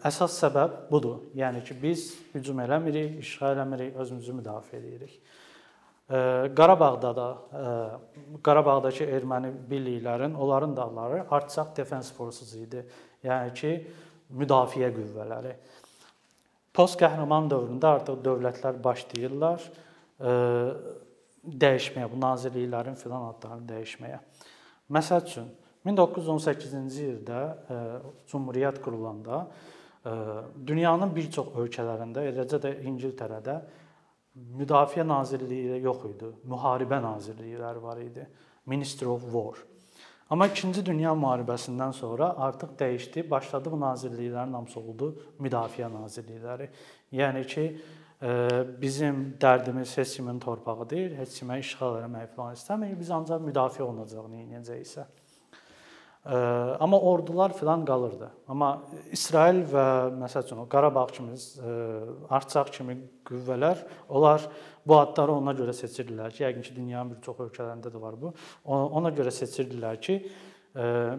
əsas 0.09 0.38
səbəb 0.40 0.87
budur. 0.90 1.21
Yəni 1.37 1.61
ki, 1.64 1.76
biz 1.83 2.11
hücum 2.33 2.64
eləmirik, 2.64 3.18
işğal 3.21 3.59
eləmirik, 3.59 3.97
özümüzü 4.00 4.38
müdafiə 4.40 4.80
edirik. 4.80 5.21
Qarabağda 6.08 7.11
da 7.16 7.28
Qarabağdakı 8.44 9.06
erməni 9.08 9.52
birliklərin, 9.70 10.34
onların 10.37 10.76
da 10.76 10.84
adları 10.84 11.25
Artsaq 11.30 11.76
Defense 11.76 12.14
Forces 12.14 12.52
idi. 12.58 12.82
Yəni 13.25 13.54
ki, 13.56 13.70
müdafiə 14.37 14.90
qüvvələri. 14.92 15.54
Post 16.75 16.99
qəhrəman 17.00 17.49
dövründə 17.49 17.87
artıq 17.96 18.18
dövlətlər 18.25 18.82
başlayırlar 18.84 19.64
dəyişməyə, 21.44 22.08
bu 22.12 22.20
nazirliklərin 22.20 22.99
filan 23.00 23.30
adlarını 23.30 23.68
dəyişməyə. 23.70 24.18
Məsəl 24.92 25.25
üçün 25.25 25.49
1918-ci 25.88 27.06
ildə 27.14 27.40
Cümhuriyyət 28.28 28.82
qurulanda 28.84 29.46
dünyanın 30.68 31.14
bir 31.16 31.30
çox 31.32 31.49
ölkələrində, 31.64 32.26
eləcə 32.28 32.61
də 32.61 32.75
İngiltərədə 32.90 33.56
Müdafiə 34.34 35.04
Nazirliyi 35.06 35.78
yox 35.84 36.08
idi. 36.08 36.32
Müharibə 36.50 36.98
nazirlikləri 37.02 37.82
var 37.82 38.00
idi. 38.02 38.26
Ministry 38.66 39.06
of 39.08 39.22
War. 39.30 39.60
Amma 40.30 40.48
2-ci 40.50 40.82
Dünya 40.86 41.12
müharibəsindən 41.14 41.92
sonra 41.94 42.32
artıq 42.46 42.72
dəyişdi. 42.80 43.28
Başladı 43.30 43.70
bu 43.72 43.78
nazirliklərin 43.80 44.56
hamısı 44.58 44.80
oldu 44.80 45.12
müdafiə 45.38 45.90
nazirlikləri. 45.92 46.68
Yəni 47.12 47.44
ki, 47.46 47.64
e, 48.22 48.32
bizim 48.82 49.36
dərdimiz 49.40 49.96
heç 49.98 50.16
kimin 50.16 50.40
torpağı 50.42 50.88
deyil, 50.90 51.14
heç 51.20 51.38
kimə 51.42 51.60
işğal 51.60 52.00
etmək 52.02 52.32
falan 52.34 52.58
istəmirik. 52.58 52.98
Biz 53.04 53.10
ancaq 53.20 53.44
müdafiə 53.50 53.86
olunacağını 53.86 54.42
edəcəksə. 54.48 55.06
Amma 56.25 57.00
ordular 57.00 57.52
filan 57.52 57.85
qalırdı. 57.85 58.31
Amma 58.49 58.83
İsrail 59.12 59.59
və 59.69 59.87
məsəl 60.23 60.47
üçün 60.47 60.62
Qarabağ 60.73 61.07
kimi, 61.12 61.37
Artsaq 62.33 62.71
kimi 62.73 62.97
qüvvələr, 63.28 63.83
onlar 64.09 64.47
bu 64.87 64.97
adları 64.97 65.35
ona 65.37 65.52
görə 65.52 65.75
seçirdilər 65.76 66.33
ki, 66.33 66.47
yəqin 66.47 66.64
ki, 66.64 66.73
dünyanın 66.76 67.12
bir 67.12 67.21
çox 67.26 67.43
ölkələrində 67.45 67.93
də 67.93 68.00
var 68.00 68.16
bu. 68.21 68.33
Ona 68.64 69.12
görə 69.12 69.33
seçirdilər 69.37 70.00
ki, 70.00 70.16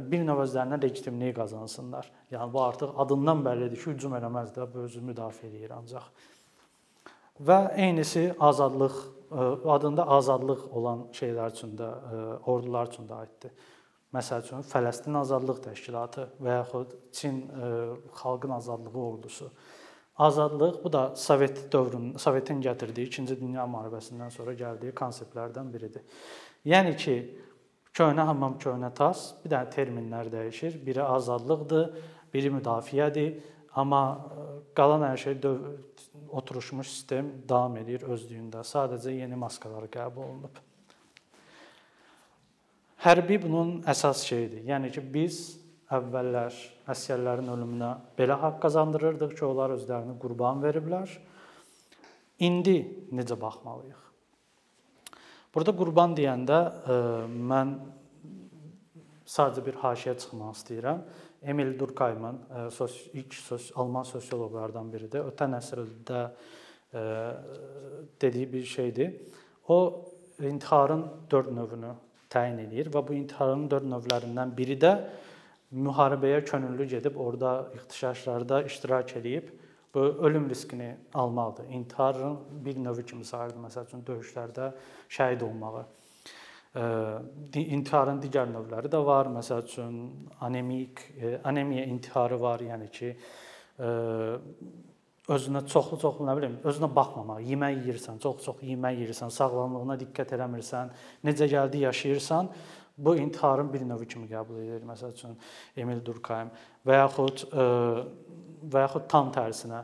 bir 0.09 0.25
növ 0.25 0.41
özlərinə 0.47 0.81
legitimlik 0.81 1.37
qazansınlar. 1.37 2.09
Yəni 2.33 2.49
bu 2.53 2.63
artıq 2.63 2.97
adından 3.05 3.45
bəllidir 3.45 3.77
ki, 3.77 3.91
hücum 3.93 4.17
eləməz 4.17 4.55
də, 4.57 4.65
bu 4.73 4.87
özünü 4.87 5.11
müdafiə 5.13 5.51
edir 5.51 5.77
ancaq. 5.77 6.09
Və 7.45 7.59
eynisi 7.77 8.31
azadlıq 8.39 8.97
adında 9.69 10.07
azadlıq 10.17 10.65
olan 10.73 11.07
şeylər 11.13 11.53
üçün 11.53 11.77
də, 11.77 11.93
ordular 12.45 12.89
üçün 12.89 13.05
də 13.05 13.21
aiddir. 13.21 13.53
Məsəl 14.13 14.43
üçün 14.45 14.61
Fələstin 14.63 15.17
Azadlıq 15.19 15.63
Təşkilatı 15.63 16.27
və 16.43 16.59
yaxud 16.59 16.93
Çin 17.11 17.41
e, 17.49 17.71
Xalqın 18.21 18.53
Azadlığı 18.59 19.01
Ordusu. 19.01 19.49
Azadlıq 20.15 20.83
bu 20.83 20.93
da 20.93 21.15
Sovet 21.15 21.73
dövrünün, 21.73 22.17
Sovetin 22.17 22.61
gətirdiyi 22.61 23.09
2-ci 23.09 23.39
Dünya 23.39 23.65
müharibəsindən 23.67 24.31
sonra 24.31 24.53
gəldiyi 24.55 24.93
konseptlərdən 24.95 25.73
biridir. 25.73 26.05
Yəni 26.65 26.95
ki, 26.95 27.15
köhnə 27.93 28.23
hamam, 28.29 28.55
köhnə 28.61 28.93
tas, 28.95 29.33
bir 29.43 29.51
dənə 29.51 29.71
terminlər 29.73 30.31
dəyişir. 30.31 30.79
Biri 30.85 31.03
azadlıqdır, 31.03 31.89
biri 32.33 32.53
müdafiədir, 32.55 33.41
amma 33.75 34.03
e, 34.15 34.45
qalan 34.77 35.03
hər 35.09 35.17
şey 35.17 35.35
oturmuş 36.29 36.87
sistem 36.87 37.33
davam 37.49 37.75
edir 37.83 38.07
özlüyündə. 38.07 38.63
Sadəcə 38.63 39.17
yeni 39.17 39.35
maskalar 39.35 39.89
qəbul 39.91 40.23
olunub. 40.29 40.63
Hərbi 43.05 43.35
bunun 43.37 43.83
əsas 43.85 44.23
şeyidir. 44.25 44.63
Yəni 44.65 44.89
ki, 44.89 45.01
biz 45.13 45.35
əvvəllər 45.93 46.55
əsgərlərin 46.89 47.51
ölümünə 47.53 47.89
belə 48.17 48.33
haqq 48.41 48.63
qazandırırdıq 48.63 49.35
ki, 49.35 49.43
onlar 49.45 49.75
özlərini 49.75 50.15
qurban 50.23 50.63
veriblər. 50.63 51.11
İndi 52.41 52.79
necə 53.13 53.37
baxmalıyıq? 53.37 53.99
Burada 55.53 55.75
qurban 55.77 56.15
deyəndə 56.17 56.57
ə, 56.57 56.95
e, 56.95 56.95
mən 57.51 57.75
sadəcə 59.35 59.65
bir 59.67 59.77
haşiyə 59.83 60.15
çıxmaq 60.23 60.57
istəyirəm. 60.57 61.03
Emil 61.45 61.75
Durkheimın 61.77 62.41
e, 62.41 62.65
ilk 63.21 63.37
alman 63.83 64.09
sosioloqlardan 64.09 64.89
biridir. 64.89 65.29
Ötən 65.29 65.53
əsrdə 65.59 66.23
ə, 66.25 66.33
e, 66.89 67.05
dediyi 68.25 68.49
bir 68.57 68.65
şeydir. 68.73 69.13
O 69.69 69.79
intiharın 70.41 71.05
4 71.31 71.51
növünü 71.51 71.93
təyin 72.35 72.59
edir 72.67 72.91
və 72.93 73.01
bu 73.07 73.15
intiharın 73.15 73.69
4 73.71 73.87
növlərindən 73.95 74.51
biri 74.57 74.75
də 74.81 74.95
müharibəyə 75.75 76.43
könüllü 76.45 76.85
gedib 76.95 77.15
orada 77.15 77.57
ixtişaşlarda 77.75 78.63
iştirak 78.63 79.15
edib 79.17 79.49
bu 79.95 79.99
ölüm 79.99 80.49
riskini 80.49 80.95
almaqdır. 81.13 81.65
İntiharın 81.69 82.39
bir 82.65 82.83
növü 82.83 83.05
kimi 83.05 83.25
sayılır. 83.25 83.55
Məsəl 83.63 83.87
üçün 83.87 84.03
döyüşlərdə 84.03 84.71
şəhid 85.09 85.43
olmağı. 85.47 85.85
İntiharın 87.55 88.19
digər 88.19 88.51
növləri 88.51 88.91
də 88.91 88.99
var. 89.05 89.31
Məsəl 89.31 89.63
üçün 89.63 90.01
anemik, 90.41 90.99
anemiya 91.43 91.85
intiharı 91.85 92.41
var, 92.41 92.59
yəni 92.59 92.89
ki, 92.91 93.15
özünə 95.31 95.63
çoxlu-çoxlu 95.71 96.27
nə 96.27 96.35
bilim, 96.37 96.57
özünə 96.67 96.89
baxmamaq, 96.93 97.41
yemək 97.49 97.79
yeyirsən, 97.81 98.19
çox-çox 98.21 98.61
yemək 98.65 98.99
yeyirsən, 99.01 99.31
sağlamlığına 99.33 99.97
diqqət 100.03 100.35
eləmirsən, 100.37 100.91
necə 101.25 101.47
gəldi 101.49 101.81
yaşayırsan, 101.85 102.51
bu 102.97 103.15
intiharın 103.15 103.73
bir 103.73 103.81
növü 103.81 104.07
kimi 104.07 104.29
qəbul 104.29 104.61
edilir. 104.61 104.85
Məsəl 104.87 105.11
üçün 105.17 105.35
Emil 105.77 105.99
Durkheim 106.05 106.51
və 106.87 107.01
yaxud 107.01 107.43
e, 107.49 107.65
və 108.71 108.85
yaxud 108.85 109.09
tam 109.11 109.33
tərsinə 109.35 109.81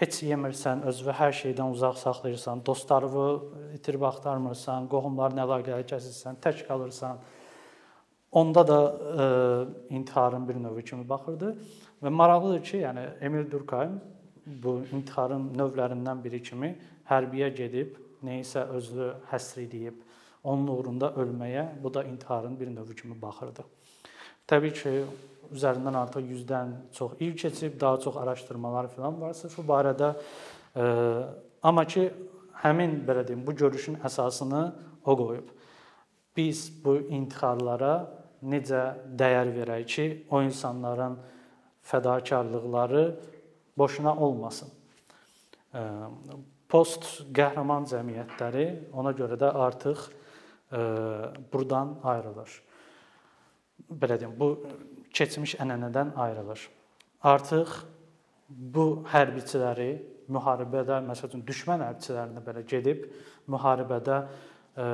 heç 0.00 0.18
yemirsən, 0.26 0.82
özünü 0.88 1.14
hər 1.16 1.32
şeydən 1.36 1.72
uzaq 1.72 1.96
saxlayırsan, 2.00 2.64
dostlarını 2.66 3.28
itirib 3.78 4.02
axtarmırsan, 4.08 4.88
qohumların 4.92 5.40
əlaqələri 5.46 5.86
kəsilsən, 5.92 6.40
tək 6.42 6.66
qalırsan. 6.68 7.20
Onda 8.36 8.66
da 8.68 8.80
e, 8.92 9.24
intiharın 9.94 10.48
bir 10.48 10.58
növü 10.60 10.82
kimi 10.84 11.08
baxırdı 11.08 11.54
və 12.02 12.12
maraqlıdır 12.12 12.62
ki, 12.62 12.76
yəni 12.82 13.06
Emil 13.24 13.50
Durkheim 13.50 14.00
bu 14.46 14.80
intiharın 14.92 15.50
növlərindən 15.58 16.22
biri 16.24 16.42
kimi 16.42 16.74
hərbiyə 17.10 17.50
gedib 17.54 17.96
nəyisə 18.24 18.66
özünü 18.76 19.12
həsr 19.30 19.64
edib 19.66 20.02
onun 20.46 20.68
uğrunda 20.70 21.10
ölməyə 21.18 21.66
bu 21.82 21.92
da 21.94 22.04
intiharın 22.04 22.60
bir 22.60 22.70
növü 22.70 22.94
kimi 22.96 23.16
baxırdı. 23.22 23.64
Təbii 24.46 24.72
ki, 24.78 24.92
üzərindən 25.54 25.98
artıq 25.98 26.22
100-dən 26.22 26.74
çox 26.94 27.18
il 27.20 27.34
keçib, 27.38 27.80
daha 27.80 27.98
çox 28.00 28.16
araşdırmalar 28.16 28.88
filan 28.94 29.20
var 29.20 29.34
sırf 29.34 29.58
bu 29.58 29.66
barədə. 29.72 30.12
E, 30.76 30.84
amma 31.62 31.84
ki, 31.84 32.10
həmin 32.62 33.00
belə 33.08 33.26
deyim, 33.26 33.42
bu 33.46 33.54
görüşün 33.54 33.98
əsasını 34.06 34.62
o 35.04 35.16
qoyub. 35.18 35.50
Biz 36.36 36.66
bu 36.84 36.98
intiharlara 37.10 37.94
necə 38.42 38.82
dəyər 39.18 39.50
verək 39.58 39.86
ki, 39.94 40.06
o 40.30 40.42
insanların 40.46 41.18
fədakarlıqları 41.90 43.04
boşuna 43.78 44.14
olmasın. 44.16 44.70
Post 46.68 47.08
qəhrəman 47.36 47.86
cəmiyyətləri 47.90 48.66
ona 48.96 49.12
görə 49.16 49.38
də 49.40 49.52
artıq 49.66 50.06
burdan 51.52 51.98
ayrılır. 52.02 52.62
Belə 53.90 54.18
deyim, 54.18 54.34
bu 54.40 54.48
keçmiş 55.14 55.56
ənənədən 55.62 56.14
ayrılır. 56.18 56.64
Artıq 57.22 57.70
bu 58.48 58.86
hərbiçiləri 59.12 59.90
müharibədə, 60.32 60.98
məsələn, 61.06 61.44
düşmən 61.46 61.84
hərbiçilərinə 61.86 62.42
belə 62.42 62.64
gedib 62.66 63.04
müharibədə 63.52 64.16
ə, 64.74 64.88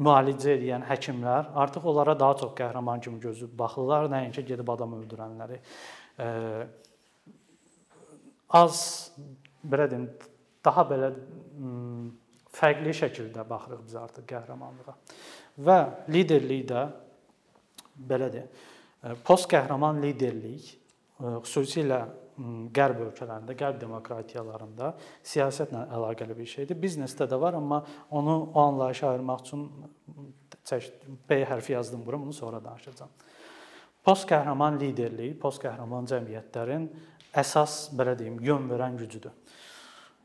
müalicə 0.00 0.54
edən 0.56 0.86
həkimlər 0.88 1.52
artıq 1.60 1.86
onlara 1.92 2.16
daha 2.18 2.38
çox 2.40 2.54
qəhrəman 2.58 3.02
kimi 3.04 3.20
gözü 3.20 3.50
baxırlar, 3.58 4.08
nəinki 4.12 4.46
gedib 4.48 4.70
adam 4.74 4.96
öldürənləri. 4.98 5.60
Ə, 6.18 6.28
az 8.54 8.80
belə 9.66 9.88
deyim, 9.90 10.08
daha 10.64 10.84
belə 10.88 11.10
fərqli 12.54 12.94
şəkildə 12.94 13.44
baxırıq 13.48 13.82
biz 13.86 13.96
artıq 13.98 14.26
qəhrəmanlığa. 14.30 14.94
Və 15.66 15.78
liderlik 16.14 16.68
də 16.70 16.84
belədir. 18.10 18.46
Post 19.26 19.50
qəhrəman 19.50 20.00
liderlik 20.02 20.70
xüsusilə 21.18 22.00
qərb 22.74 23.02
ölkələrində, 23.04 23.54
qərb 23.54 23.76
demokratiyalarında 23.78 24.94
siyasətlə 25.22 25.84
əlaqəli 25.94 26.34
bir 26.38 26.48
şeydir. 26.50 26.78
Biznesdə 26.78 27.28
də 27.30 27.38
var, 27.38 27.54
amma 27.54 27.84
onu 28.10 28.34
o 28.54 28.60
anlayışa 28.64 29.12
ayırmaq 29.12 29.44
üçün 29.44 29.68
B 31.28 31.44
hərfi 31.46 31.76
yazdım 31.76 32.02
bura, 32.06 32.18
bunu 32.18 32.32
sonra 32.32 32.62
danışacağam. 32.64 33.10
Post 34.04 34.26
qəhrəman 34.28 34.80
liderlik, 34.80 35.38
post 35.40 35.62
qəhrəman 35.62 36.08
cəmiyyətlərin 36.10 36.88
əsas 37.36 37.90
belə 37.96 38.14
deyim, 38.18 38.38
yön 38.42 38.68
verən 38.70 38.98
gücüdür. 38.98 39.34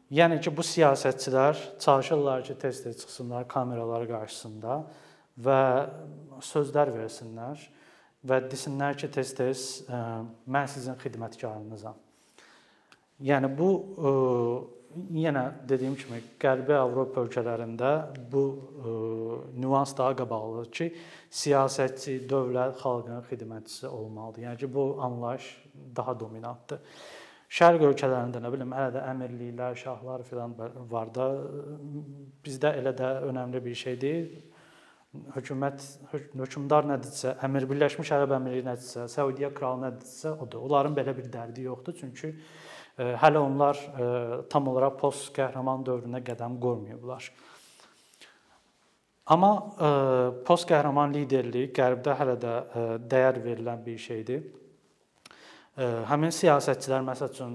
Yəni 0.09 0.39
ki, 0.41 0.53
bu 0.55 0.65
siyasətçilər 0.65 1.57
çalışırlar 1.81 2.43
ki, 2.47 2.55
tez-tez 2.61 2.97
çıxsınlar 3.01 3.47
kameralar 3.47 4.07
qarşısında 4.09 4.79
və 5.45 5.59
sözlər 6.45 6.89
versinlər 6.95 7.61
və 8.25 8.39
desinlər 8.49 8.97
ki, 8.97 9.11
tez-tez 9.13 9.65
mən 10.49 10.69
sizin 10.73 10.97
xidmətkarınızam. 10.99 11.97
Yəni 13.21 13.51
bu 13.57 13.69
yenə 14.95 15.43
dediyim 15.69 15.95
kimi 15.99 16.19
Qərbi 16.41 16.73
Avropa 16.77 17.23
ölkələrində 17.25 17.91
bu 18.31 18.43
nüans 19.59 19.93
daha 19.97 20.15
qabaqlıdır 20.21 20.71
ki, 20.79 20.89
siyasətçi, 21.41 22.19
dövlət 22.29 22.79
xalqın 22.81 23.23
xidmətçisi 23.29 23.87
olmalıdır. 23.87 24.45
Yəni 24.47 24.61
ki, 24.63 24.73
bu 24.73 24.85
anlayış 25.05 25.49
daha 25.95 26.17
dominantdır. 26.19 26.81
Şərq 27.49 27.87
ölkələrində 27.89 28.41
nə 28.43 28.51
bilim, 28.53 28.73
hələ 28.77 28.93
də 28.93 29.05
əmirliklər, 29.09 29.77
şahlar 29.77 30.23
filan 30.27 30.53
var 30.91 31.09
da 31.13 31.31
bizdə 32.45 32.75
elə 32.77 32.93
də 32.97 33.15
önəmli 33.29 33.63
bir 33.65 33.77
şey 33.83 34.01
deyil 34.01 34.29
hökumət 35.33 35.81
hökmdar 36.11 36.85
nədirsə, 36.85 37.33
əmir 37.45 37.65
Birləşmiş 37.71 38.11
Ərəb 38.13 38.35
Əmirliyi 38.35 38.65
nədirsə, 38.67 39.07
Səudiyyə 39.09 39.49
kralı 39.57 39.87
nədirsə, 39.87 40.35
odur. 40.37 40.67
Onların 40.67 40.93
belə 40.97 41.15
bir 41.17 41.31
dərdi 41.33 41.65
yoxdur, 41.65 41.95
çünki 41.97 42.29
e, 42.29 42.35
hələ 42.99 43.39
onlar 43.39 43.79
e, 43.79 44.07
tam 44.51 44.67
olaraq 44.71 44.97
post 44.99 45.31
qəhrəman 45.35 45.85
dövrünə 45.87 46.21
qədəm 46.25 46.57
qoymayıblar. 46.61 47.29
Amma 49.35 49.51
e, 49.57 49.89
post 50.47 50.67
qəhrəman 50.69 51.13
liderlik 51.15 51.73
qərbdə 51.77 52.15
hələ 52.19 52.37
də 52.43 52.55
dəyər 53.09 53.41
verilən 53.45 53.83
bir 53.85 53.97
şeydir. 54.05 54.47
Həmin 55.79 56.33
siyasətçilər 56.35 57.05
məsəl 57.07 57.29
üçün 57.31 57.53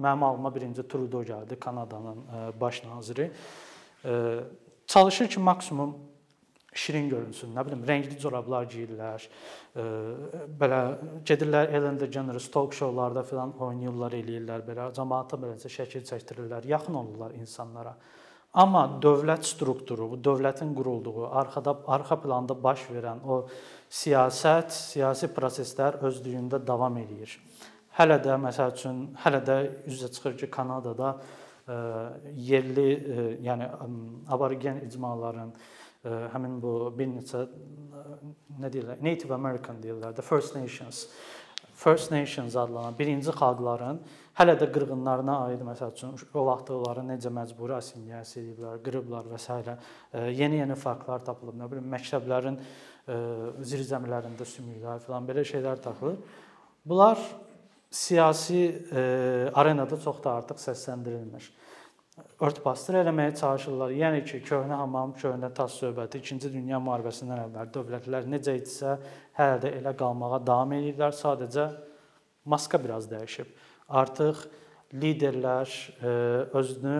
mənim 0.00 0.22
ağlıma 0.24 0.48
birinci 0.54 0.86
Trudeau 0.88 1.26
gəldi, 1.28 1.58
Kanadanın 1.60 2.22
baş 2.60 2.82
naziri. 2.84 3.26
Çalışır 4.86 5.28
ki, 5.28 5.40
maksimum 5.40 5.96
şirin 6.78 7.08
görünsün. 7.10 7.54
Nə 7.56 7.64
bilim, 7.66 7.82
rəngli 7.88 8.18
corablar 8.20 8.66
geyirlər. 8.72 9.24
Belə 10.60 10.80
gedirlər 11.26 11.72
Ellen 11.76 11.98
DeGeneres 12.00 12.50
talk 12.52 12.76
show-larda 12.76 13.24
filan 13.26 13.54
oynayırlar, 13.60 14.16
eləyirlər 14.20 14.64
belə. 14.66 14.90
Cəmaata 14.96 15.38
beləcə 15.40 15.72
şəkil 15.72 16.04
çəkdirirlər, 16.08 16.68
yaxın 16.70 17.00
olurlar 17.02 17.34
insanlara. 17.38 17.96
Amma 18.56 18.86
dövlət 19.02 19.44
strukturu, 19.44 20.06
bu 20.14 20.16
dövlətin 20.24 20.70
qurulduğu, 20.76 21.26
arxada 21.28 21.74
arxa 21.92 22.16
planda 22.22 22.54
baş 22.56 22.86
verən 22.88 23.18
o 23.28 23.42
siyasət, 23.92 24.72
siyasi 24.72 25.28
proseslər 25.36 25.98
özlüyündə 26.08 26.62
davam 26.64 26.96
eləyir. 26.96 27.34
Hələ 27.98 28.16
də 28.24 28.38
məsəl 28.40 28.72
üçün, 28.72 29.02
hələ 29.24 29.42
də 29.44 29.58
üzə 29.92 30.08
çıxır 30.08 30.38
ki, 30.40 30.48
Kanadada 30.52 31.16
yerli, 32.48 32.88
yəni 33.44 33.68
aborigen 34.32 34.80
icmaların 34.86 35.52
həmin 36.32 36.60
bu 36.62 36.92
bir 36.98 37.08
neçə 37.10 37.46
nə 38.60 38.70
deyirlər, 38.72 39.02
Native 39.02 39.34
American 39.34 39.80
deyirlər 39.82 40.14
də, 40.16 40.24
First 40.24 40.56
Nations. 40.56 41.06
First 41.76 42.10
Nations 42.10 42.56
adlanan 42.56 42.94
birinci 42.96 43.32
xalqların 43.36 43.98
hələ 44.38 44.54
də 44.60 44.68
qırğınlarına 44.72 45.34
aid 45.48 45.64
məsəl 45.64 45.92
üçün 45.92 46.14
o 46.32 46.44
vaxt 46.48 46.70
onları 46.72 47.04
necə 47.04 47.32
məcburi 47.32 47.76
assimiliyasiya 47.76 48.44
ediblər, 48.44 48.78
qırıblar 48.84 49.28
və 49.32 49.40
s. 49.40 49.76
yeni-yeni 50.40 50.76
faktlar 50.76 51.24
tapılıb. 51.24 51.58
Nə 51.60 51.68
bilim, 51.72 51.90
məktəblərin 51.92 52.56
zirzəmilərində 53.72 54.48
sümüklər 54.48 55.04
filan 55.04 55.28
belə 55.28 55.44
şeylər 55.44 55.82
tapılır. 55.84 56.16
Bunlar 56.86 57.20
siyasi 57.90 58.62
arenada 59.54 60.00
çox 60.00 60.24
da 60.24 60.38
artıq 60.40 60.60
səsləndirilmir 60.64 61.52
örtbasdır 62.40 63.00
eləməyə 63.02 63.34
çalışırlar. 63.36 63.92
Yəni 63.96 64.22
ki, 64.28 64.40
köhnə 64.46 64.78
hamam, 64.80 65.12
köhnə 65.20 65.50
tas 65.54 65.76
söhbəti 65.80 66.20
2-ci 66.24 66.50
dünya 66.52 66.80
müharibəsindən 66.80 67.42
əvvəl 67.46 67.70
dövlətlər 67.74 68.28
necə 68.32 68.56
idisə, 68.56 68.96
hələ 69.36 69.60
də 69.64 69.72
elə 69.80 69.92
qalmağa 69.98 70.40
davam 70.46 70.72
edirlər. 70.78 71.12
Sadəcə 71.16 71.68
maska 72.48 72.80
biraz 72.80 73.08
dəyişib. 73.10 73.52
Artıq 73.88 74.46
liderlər 74.96 75.68
e, 76.00 76.12
özünü 76.56 76.98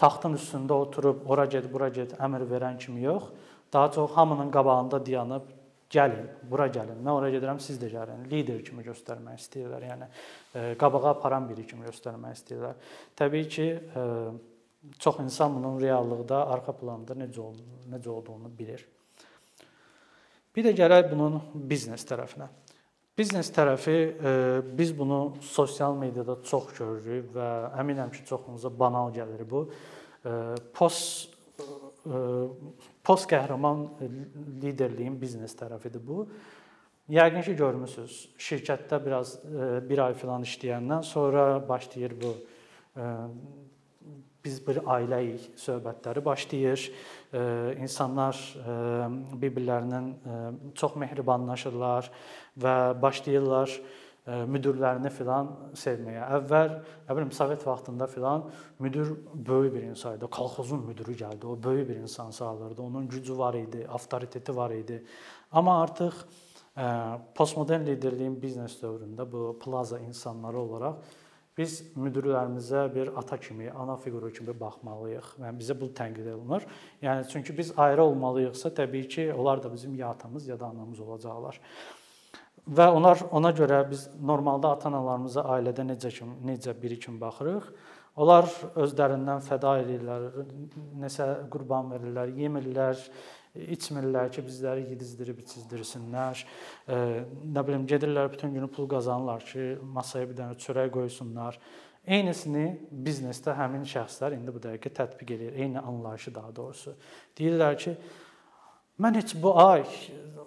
taxtın 0.00 0.34
üstündə 0.38 0.74
oturub 0.74 1.22
ora 1.30 1.46
get, 1.46 1.70
bura 1.72 1.88
get 1.88 2.16
əmr 2.18 2.46
verən 2.50 2.78
kimi 2.80 3.04
yox, 3.06 3.30
daha 3.72 3.92
çox 3.94 4.10
hamının 4.16 4.50
qabağında 4.50 5.06
dayanıb 5.06 5.53
gəlin, 5.94 6.26
bura 6.50 6.66
gəlin. 6.72 6.98
Mən 7.02 7.12
ora 7.14 7.30
gedirəm, 7.32 7.60
siz 7.62 7.78
də 7.80 7.90
gəlin. 7.92 8.24
Lider 8.30 8.60
kimi 8.66 8.84
göstərmək 8.86 9.38
istəyirlər. 9.42 9.86
Yəni 9.90 10.08
e, 10.08 10.64
qabağa 10.80 11.14
aparan 11.14 11.46
biri 11.48 11.66
kimi 11.68 11.86
göstərmək 11.88 12.36
istəyirlər. 12.38 12.80
Təbii 13.18 13.48
ki, 13.54 13.68
e, 13.70 14.04
çox 15.00 15.20
insan 15.24 15.56
bunun 15.58 15.78
reallıqda 15.82 16.44
arxa 16.54 16.74
planda 16.78 17.16
necə 17.18 17.46
necə 17.92 18.12
olduğunu 18.12 18.52
bilir. 18.58 18.84
Bir 20.54 20.68
də 20.68 20.74
gələk 20.78 21.10
bunun 21.12 21.40
biznes 21.54 22.06
tərəfinə. 22.08 22.50
Biznes 23.18 23.50
tərəfi 23.54 23.94
e, 23.94 24.34
biz 24.78 24.94
bunu 24.98 25.20
sosial 25.42 25.94
mediada 25.98 26.40
çox 26.46 26.72
görürük 26.78 27.30
və 27.36 27.50
əminəm 27.82 28.10
ki, 28.14 28.26
çoxunuza 28.28 28.72
banal 28.74 29.14
gəlir 29.14 29.46
bu. 29.48 29.68
Post 30.72 31.34
post 33.04 33.28
qəhrəman 33.30 33.86
liderliyin 34.62 35.18
biznes 35.20 35.56
tərəfidir 35.58 36.02
bu. 36.04 36.24
Yəqin 37.12 37.44
ki 37.44 37.52
görmüsüz. 37.58 38.16
Şirkətdə 38.40 38.98
biraz 39.04 39.36
bir 39.88 40.06
ay 40.06 40.14
filan 40.16 40.46
işləyəndən 40.46 41.04
sonra 41.04 41.46
başlayır 41.68 42.16
bu 42.22 42.32
biz 44.44 44.60
bir 44.66 44.82
ailəyik 44.84 45.54
söhbətləri 45.60 46.24
başlayır. 46.24 46.82
İnsanlar 47.80 48.36
bir-birlərinin 49.40 50.10
çox 50.76 50.96
mehribanlaşırlar 51.00 52.10
və 52.60 52.74
başlayırlar 53.02 53.72
müdirlərini 54.26 55.10
filan 55.12 55.50
sevməyə. 55.76 56.22
Əvvəl, 56.38 56.70
nə 57.08 57.16
bilim, 57.16 57.32
Sovet 57.36 57.66
vaxtında 57.66 58.06
filan 58.08 58.46
müdir 58.80 59.10
böyük 59.34 59.74
bir 59.74 59.82
insan 59.90 60.16
idi. 60.16 60.30
Kolxozun 60.30 60.86
müdiri 60.86 61.16
gəldi. 61.20 61.46
O 61.46 61.58
böyük 61.62 61.88
bir 61.88 61.96
insan 61.96 62.30
sayılırdı. 62.30 62.82
Onun 62.82 63.08
gücü 63.08 63.38
var 63.38 63.54
idi, 63.54 63.86
avtoriteti 63.88 64.56
var 64.56 64.70
idi. 64.70 65.04
Amma 65.52 65.82
artıq 65.82 66.14
postmodern 67.34 67.84
liderliyin 67.86 68.40
biznes 68.42 68.80
dövründə 68.82 69.32
bu 69.32 69.58
plaza 69.64 69.98
insanları 69.98 70.58
olaraq 70.58 70.94
biz 71.58 71.76
müdirlərimizə 71.94 72.88
bir 72.94 73.12
ata 73.18 73.36
kimi, 73.38 73.68
ana 73.70 73.94
fiquru 73.96 74.32
kimi 74.34 74.54
baxmalıyıq. 74.60 75.28
Yəni 75.42 75.60
bizə 75.60 75.76
bu 75.78 75.86
tənqid 75.94 76.32
olunur. 76.32 76.64
Yəni 77.02 77.28
çünki 77.30 77.54
biz 77.58 77.72
ayrı 77.76 78.02
olmalıyıqsa, 78.02 78.72
təbii 78.74 79.08
ki, 79.08 79.28
onlar 79.38 79.62
da 79.62 79.72
bizim 79.72 79.94
ya 79.94 80.08
atamız, 80.08 80.48
ya 80.48 80.60
da 80.60 80.66
anamız 80.66 81.00
olacaqlar. 81.00 81.60
Və 82.64 82.86
onlar 82.96 83.20
ona 83.36 83.50
görə 83.52 83.82
biz 83.90 84.06
normalda 84.24 84.70
ata-analarımıza 84.78 85.44
ailədə 85.52 85.84
necə 85.84 86.08
kimi, 86.14 86.38
necə 86.48 86.72
biri 86.80 86.96
kimi 87.00 87.20
baxırıq. 87.20 87.66
Onlar 88.16 88.46
özlərindən 88.78 89.42
fəda 89.44 89.74
edirlər, 89.82 90.28
nəsə 91.02 91.26
qurban 91.50 91.90
verirlər, 91.92 92.30
yemirlər, 92.38 93.00
içmirlər 93.74 94.30
ki, 94.32 94.44
bizləri 94.46 94.86
yedizdirib 94.92 95.42
içizdirsinlər. 95.42 96.44
E, 96.88 96.98
nə 97.52 97.66
bilim 97.66 97.88
gedirlər 97.90 98.30
bütün 98.32 98.54
günü 98.54 98.70
pul 98.72 98.88
qazanırlar 98.90 99.44
ki, 99.50 99.66
masaya 99.96 100.30
bir 100.30 100.38
dənə 100.38 100.56
çörək 100.62 100.92
qoysunlar. 100.94 101.58
Eynisini 102.04 102.66
biznesdə 103.04 103.54
həmin 103.58 103.84
şəxslər 103.88 104.38
indi 104.38 104.54
bu 104.54 104.62
dəqiqə 104.62 104.94
tətbiq 105.02 105.34
edir. 105.36 105.58
Eyni 105.58 105.80
anlayışı 105.80 106.34
daha 106.34 106.54
doğrusu. 106.56 106.94
Deyirlər 107.38 107.76
ki, 107.80 107.96
Mən 109.00 109.16
heç 109.18 109.34
bu 109.42 109.50
ay 109.58 109.82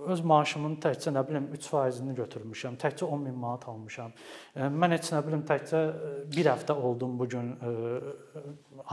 öz 0.08 0.22
maaşımın 0.24 0.78
təkcə 0.84 1.12
nə 1.12 1.24
bilim 1.28 1.50
3%-ni 1.52 2.14
götürmüşəm, 2.16 2.78
təkcə 2.80 3.08
10 3.08 3.24
min 3.26 3.36
manat 3.36 3.66
almışam. 3.68 4.14
E, 4.56 4.70
mən 4.72 4.96
heç 4.96 5.10
nə 5.12 5.20
bilim 5.26 5.42
təkcə 5.48 5.82
1 6.32 6.40
e, 6.40 6.46
həftə 6.48 6.76
oldum 6.76 7.18
bu 7.20 7.28
gün 7.30 7.50
e, 7.52 7.72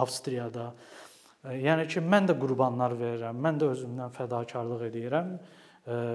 Avstriyada. 0.03 0.73
Yəni 1.45 1.85
ki, 1.93 2.03
mən 2.03 2.27
də 2.31 2.35
qurbanlar 2.41 2.97
verirəm, 2.99 3.39
mən 3.47 3.61
də 3.61 3.69
özümdən 3.75 4.11
fədakarlıq 4.17 4.87
edirəm 4.89 5.35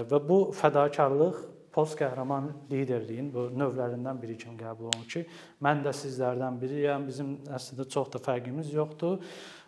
və 0.10 0.20
bu 0.26 0.40
fədakarlıq 0.58 1.38
post 1.72 1.94
qəhrəman 2.00 2.48
liderliyin 2.72 3.30
bu 3.32 3.46
növlərindən 3.54 4.18
biri 4.24 4.40
kimi 4.42 4.58
qəbul 4.58 4.90
olunur 4.90 5.06
ki, 5.14 5.22
mən 5.62 5.86
də 5.86 5.94
sizlərdən 5.94 6.58
biriyəm. 6.60 7.06
Bizim 7.08 7.36
əslində 7.46 7.86
çox 7.94 8.10
da 8.16 8.24
fərqimiz 8.26 8.74
yoxdur. 8.74 9.22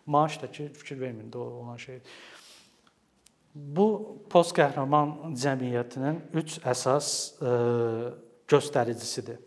Maaş 0.10 0.42
da 0.42 0.50
ki, 0.52 0.72
fikir 0.82 0.98
verməyin 1.06 1.30
də 1.30 1.46
olan 1.46 1.78
şeydir. 1.78 2.18
Bu 3.56 3.88
post 4.32 4.54
qəhrəman 4.56 5.34
cəmiyyətinin 5.36 6.22
3 6.32 6.60
əsas 6.72 7.08
e, 7.44 7.56
göstəricisidir. 8.48 9.40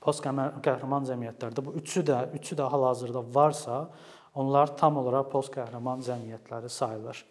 post 0.00 0.22
qəhrəman 0.22 1.06
cəmiyyətlərdə 1.08 1.64
bu 1.64 1.74
üçü 1.80 2.04
də 2.06 2.20
üçü 2.38 2.56
də 2.56 2.68
hal-hazırda 2.70 3.22
varsa, 3.34 3.88
onlar 4.34 4.76
tam 4.78 4.96
olaraq 5.02 5.32
post 5.32 5.50
qəhrəman 5.52 6.04
cəmiyyətləri 6.06 6.70
sayılır. 6.70 7.24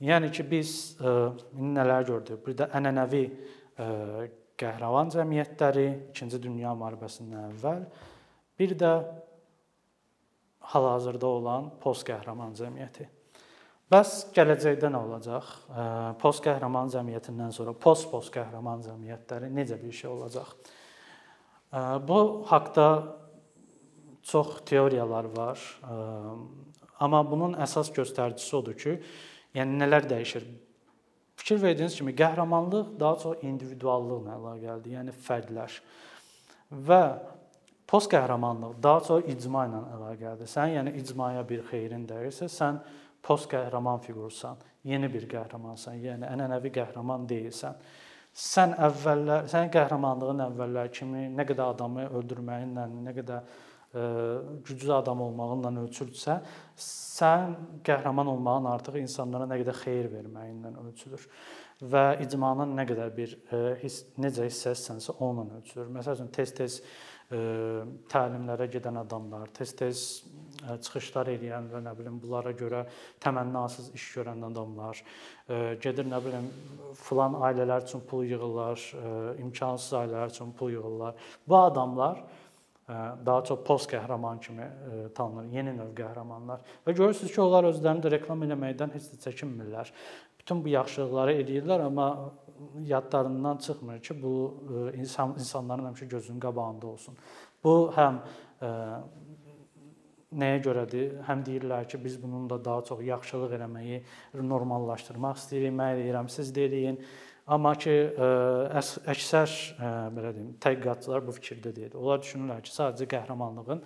Yəni 0.00 0.30
ki, 0.32 0.46
biz 0.50 0.96
indi 1.02 1.74
nələr 1.76 2.06
gördük? 2.08 2.40
Bir 2.46 2.56
də 2.56 2.70
ənənəvi 2.78 3.24
ə, 3.26 3.88
qəhrəman 4.60 5.10
cəmiyyətləri 5.12 5.86
2-ci 6.14 6.40
dünya 6.40 6.72
müharibəsindən 6.78 7.50
əvvəl, 7.50 7.82
bir 8.60 8.76
də 8.80 8.92
hal-hazırda 10.72 11.26
olan 11.26 11.72
post 11.82 12.06
qəhrəman 12.08 12.54
cəmiyyəti. 12.56 13.08
Bəs 13.90 14.10
gələcəkdə 14.36 14.86
nə 14.92 15.00
olacaq? 15.02 15.46
Post 16.22 16.44
qəhrəman 16.44 16.92
cəmiyyətindən 16.92 17.50
sonra 17.50 17.72
post-post 17.74 18.30
qəhrəman 18.36 18.84
cəmiyyətləri 18.84 19.48
necə 19.50 19.80
bir 19.80 19.96
şey 19.96 20.10
olacaq? 20.12 20.52
Bu 22.06 22.20
haqqda 22.46 22.86
çox 24.30 24.60
teoriyalar 24.70 25.26
var. 25.34 25.58
Amma 27.02 27.24
bunun 27.26 27.56
əsas 27.58 27.90
göstəricisi 27.96 28.54
odur 28.60 28.78
ki, 28.78 28.94
yəni 29.58 29.82
nələr 29.82 30.06
dəyişir? 30.12 30.46
Fikir 31.40 31.58
verdiyiniz 31.58 31.98
kimi 31.98 32.14
qəhrəmanlıq 32.14 32.94
daha 33.00 33.18
çox 33.24 33.42
individuallıqla 33.42 34.38
əlaqəlidir, 34.38 34.96
yəni 35.00 35.18
fərdlər. 35.26 35.82
Və 36.70 37.02
Post 37.90 38.06
qəhrəmanlıq 38.12 38.76
daha 38.78 39.00
çox 39.02 39.24
icma 39.32 39.64
ilə 39.66 39.78
əlaqəlidir. 39.96 40.46
Sən 40.46 40.76
yəni 40.76 40.92
icmaya 41.00 41.40
bir 41.42 41.64
xeyrin 41.72 42.04
dəyirsə, 42.06 42.46
sən 42.46 42.78
post 43.22 43.50
qəhrəman 43.52 44.00
fiqursan, 44.04 44.60
yeni 44.88 45.10
bir 45.12 45.26
qəhrəmansan, 45.30 45.98
yəni 46.04 46.28
ənənəvi 46.30 46.72
qəhrəman 46.76 47.26
deyilsən. 47.30 47.80
Sən 48.30 48.76
əvvəllər, 48.78 49.48
sən 49.50 49.72
qəhrəmanlığın 49.74 50.44
əvvəllər 50.46 50.92
kimi 50.94 51.26
nə 51.34 51.44
qədər 51.48 51.74
adamı 51.74 52.06
öldürməyinlə, 52.20 52.84
nə 53.08 53.14
qədər 53.16 53.40
ə, 53.40 54.02
e, 54.02 54.04
güclü 54.68 54.92
adam 54.94 55.24
olmağınla 55.26 55.72
ölçülürsə, 55.82 56.38
sən 56.78 57.56
qəhrəman 57.86 58.30
olmağın 58.30 58.70
artıq 58.70 59.00
insanlara 59.02 59.48
nə 59.50 59.58
qədər 59.64 59.80
xeyir 59.82 60.12
verməyindən 60.14 60.78
ölçülür 60.84 61.26
və 61.90 62.04
icmanın 62.22 62.76
nə 62.78 62.86
qədər 62.86 63.10
bir 63.16 63.34
ə, 63.34 63.58
e, 63.58 63.74
his, 63.82 64.04
necə 64.22 64.46
hiss 64.46 64.70
etsənsə 64.70 65.16
onunla 65.18 65.58
ölçülür. 65.58 65.90
Məsələn, 65.98 66.30
tez-tez 66.36 66.80
təlimlərə 67.30 68.66
gedən 68.72 68.96
adamlar, 69.04 69.50
tez-tez 69.54 70.00
çıxışlar 70.82 71.30
edən 71.36 71.68
və 71.70 71.80
nə 71.84 71.92
bilim 71.98 72.18
bunlara 72.20 72.50
görə 72.58 72.82
təmənnasız 73.22 73.92
iş 73.94 74.06
görən 74.16 74.42
adamlar, 74.50 74.98
gedir 75.82 76.08
nə 76.10 76.18
bilim 76.24 76.50
filan 76.98 77.38
ailələr 77.38 77.86
üçün 77.86 78.02
pul 78.10 78.26
yığırlar, 78.26 78.82
imkansız 79.44 79.94
ailələr 80.02 80.34
üçün 80.34 80.50
pul 80.58 80.74
yığırlar. 80.74 81.14
Bu 81.46 81.56
adamlar 81.56 82.24
daha 82.90 83.44
çox 83.46 83.62
post 83.66 83.90
qəhrəman 83.92 84.40
kimi 84.42 84.66
tanınır, 85.14 85.52
yeni 85.54 85.76
növ 85.76 85.94
qəhrəmanlar. 85.94 86.64
Və 86.86 86.96
görürsüz 86.98 87.30
ki, 87.30 87.40
onlar 87.44 87.68
özlərini 87.70 88.02
də 88.02 88.10
reklam 88.16 88.42
eləməkdən 88.42 88.96
heç 88.96 89.12
də 89.12 89.20
çəkinmirlər. 89.28 89.92
Bütün 90.40 90.64
bu 90.64 90.68
yaxşılıqları 90.72 91.34
edirlər, 91.42 91.82
amma 91.84 92.32
yadlarından 92.80 93.56
çıxmır 93.56 94.00
ki, 94.00 94.22
bu 94.22 94.34
e, 94.92 94.98
insan 94.98 95.34
insanların 95.38 95.90
həmişə 95.92 96.08
gözünün 96.08 96.40
qabağında 96.40 96.86
olsun. 96.86 97.16
Bu 97.64 97.74
həm 97.96 98.20
ə, 98.20 98.68
e, 98.68 98.70
nəyə 100.42 100.60
görədir? 100.64 101.16
Həm 101.28 101.42
deyirlər 101.46 101.88
ki, 101.88 102.04
biz 102.04 102.22
bununla 102.22 102.60
daha 102.64 102.84
çox 102.84 103.02
yaxşılıq 103.04 103.56
eləməyi 103.58 104.02
normallaşdırmaq 104.52 105.40
istəyirik. 105.40 105.74
Mən 105.76 106.00
deyirəm, 106.02 106.30
siz 106.32 106.54
deyin. 106.54 107.00
Amma 107.46 107.74
ki, 107.74 107.90
ə, 107.90 108.30
e, 108.70 108.84
əksər 109.14 109.58
ə, 109.76 109.92
belə 110.16 110.32
deyim, 110.36 110.54
tədqiqatçılar 110.62 111.26
bu 111.26 111.36
fikirdə 111.36 111.74
deyil. 111.76 111.98
Onlar 112.00 112.24
düşünürlər 112.24 112.64
ki, 112.64 112.72
sadəcə 112.76 113.08
qəhrəmanlığın 113.16 113.84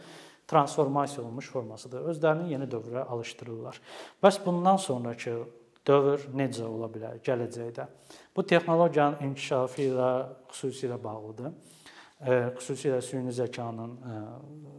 transformasiya 0.48 1.24
olunmuş 1.24 1.50
formasıdır. 1.50 2.08
Özlərini 2.12 2.50
yeni 2.52 2.66
dövrə 2.68 3.06
alışdırırlar. 3.08 3.80
Bəs 4.22 4.40
bundan 4.46 4.76
sonrakı 4.76 5.38
dövr 5.86 6.26
necə 6.36 6.64
ola 6.68 6.88
bilər 6.92 7.20
gələcəkdə? 7.24 7.86
Bu 8.36 8.46
texnologiyanın 8.48 9.28
inkişafı 9.28 9.82
ilə 9.88 10.10
xüsusilə 10.50 10.98
bağlıdır. 11.04 11.52
Xüsusilə 12.58 13.00
süni 13.04 13.32
zəkanın 13.36 13.96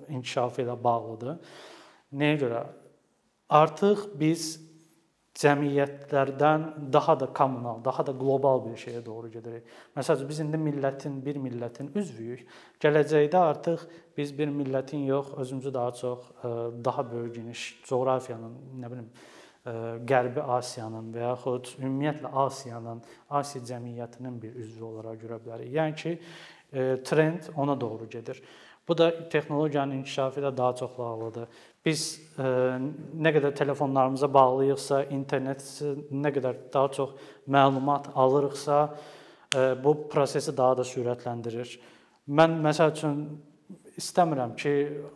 inkişafı 0.09 0.63
ilə 0.65 0.77
bağlıdır. 0.83 1.41
Nəyə 2.15 2.37
görə? 2.41 2.61
Artıq 3.49 4.07
biz 4.17 4.55
cəmiyyətlərdən 5.35 6.91
daha 6.93 7.13
da 7.19 7.27
kommunal, 7.35 7.81
daha 7.83 8.05
da 8.07 8.13
qlobal 8.15 8.61
bir 8.63 8.77
şeyə 8.79 9.01
doğru 9.05 9.27
gedirik. 9.33 9.65
Məsələn, 9.97 10.29
biz 10.29 10.39
indi 10.39 10.57
millətin, 10.57 11.17
bir 11.25 11.35
millətin 11.43 11.89
üzvüyük. 11.99 12.45
Gələcəkdə 12.81 13.41
artıq 13.51 13.83
biz 14.17 14.31
bir 14.37 14.47
millətin 14.47 15.03
yox, 15.09 15.33
özümüzü 15.43 15.73
daha 15.73 15.91
çox 15.91 16.29
daha 16.85 17.11
böyük 17.11 17.35
geniş 17.35 17.65
coğrafiyanın, 17.83 18.55
nə 18.79 18.91
bilim, 18.91 19.09
Qərbi 19.65 20.43
Asiyanın 20.57 21.07
və 21.13 21.23
yaxud 21.23 21.71
ümumiyyətlə 21.79 22.29
Asiyanın, 22.45 22.99
Asiya 23.29 23.63
cəmiyyətinin 23.71 24.35
bir 24.41 24.59
üzvü 24.61 24.85
olaraq 24.85 25.17
görə 25.23 25.39
bilərik. 25.41 25.71
Yəni 25.73 25.95
ki, 25.97 26.13
trend 27.07 27.49
ona 27.57 27.73
doğru 27.81 28.09
gedir. 28.09 28.41
Bu 28.87 28.97
da 28.97 29.07
texnologiyanın 29.29 30.03
inkişafı 30.03 30.39
ilə 30.41 30.51
daha 30.57 30.75
çox 30.77 30.91
bağlıdır. 30.97 31.47
Biz 31.85 32.03
nə 32.37 33.31
qədər 33.33 33.55
telefonlarımıza 33.57 34.29
bağlıyıqsa, 34.33 35.03
internet 35.09 35.65
nə 36.13 36.29
qədər 36.35 36.59
daha 36.73 36.91
çox 36.93 37.15
məlumat 37.49 38.11
alırıqsa, 38.15 38.77
bu 39.83 39.95
prosesi 40.09 40.53
daha 40.57 40.77
da 40.77 40.85
sürətləndirir. 40.85 41.79
Mən 42.29 42.59
məsəl 42.61 42.93
üçün 42.93 43.17
istəmirəm 43.97 44.55
ki, 44.59 44.71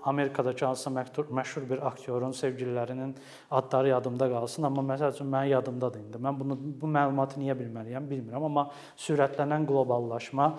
Amerikadakı 0.07 0.65
hansısa 0.65 0.91
məşhur 1.39 1.65
bir 1.69 1.81
aktyorun 1.87 2.31
sevgililərinin 2.31 3.15
adları 3.51 3.91
yadımda 3.93 4.29
qalsın, 4.31 4.67
amma 4.69 4.85
məsəl 4.93 5.15
üçün 5.15 5.27
mənim 5.31 5.53
yadımdadır 5.55 5.99
indi. 5.99 6.21
Mən 6.27 6.39
bunu 6.39 6.57
bu 6.81 6.91
məlumatı 6.97 7.41
niyə 7.41 7.57
bilməliyəm, 7.59 8.07
bilmirəm, 8.11 8.47
amma 8.49 8.69
sürətlənən 9.07 9.67
qloballaşma 9.67 10.53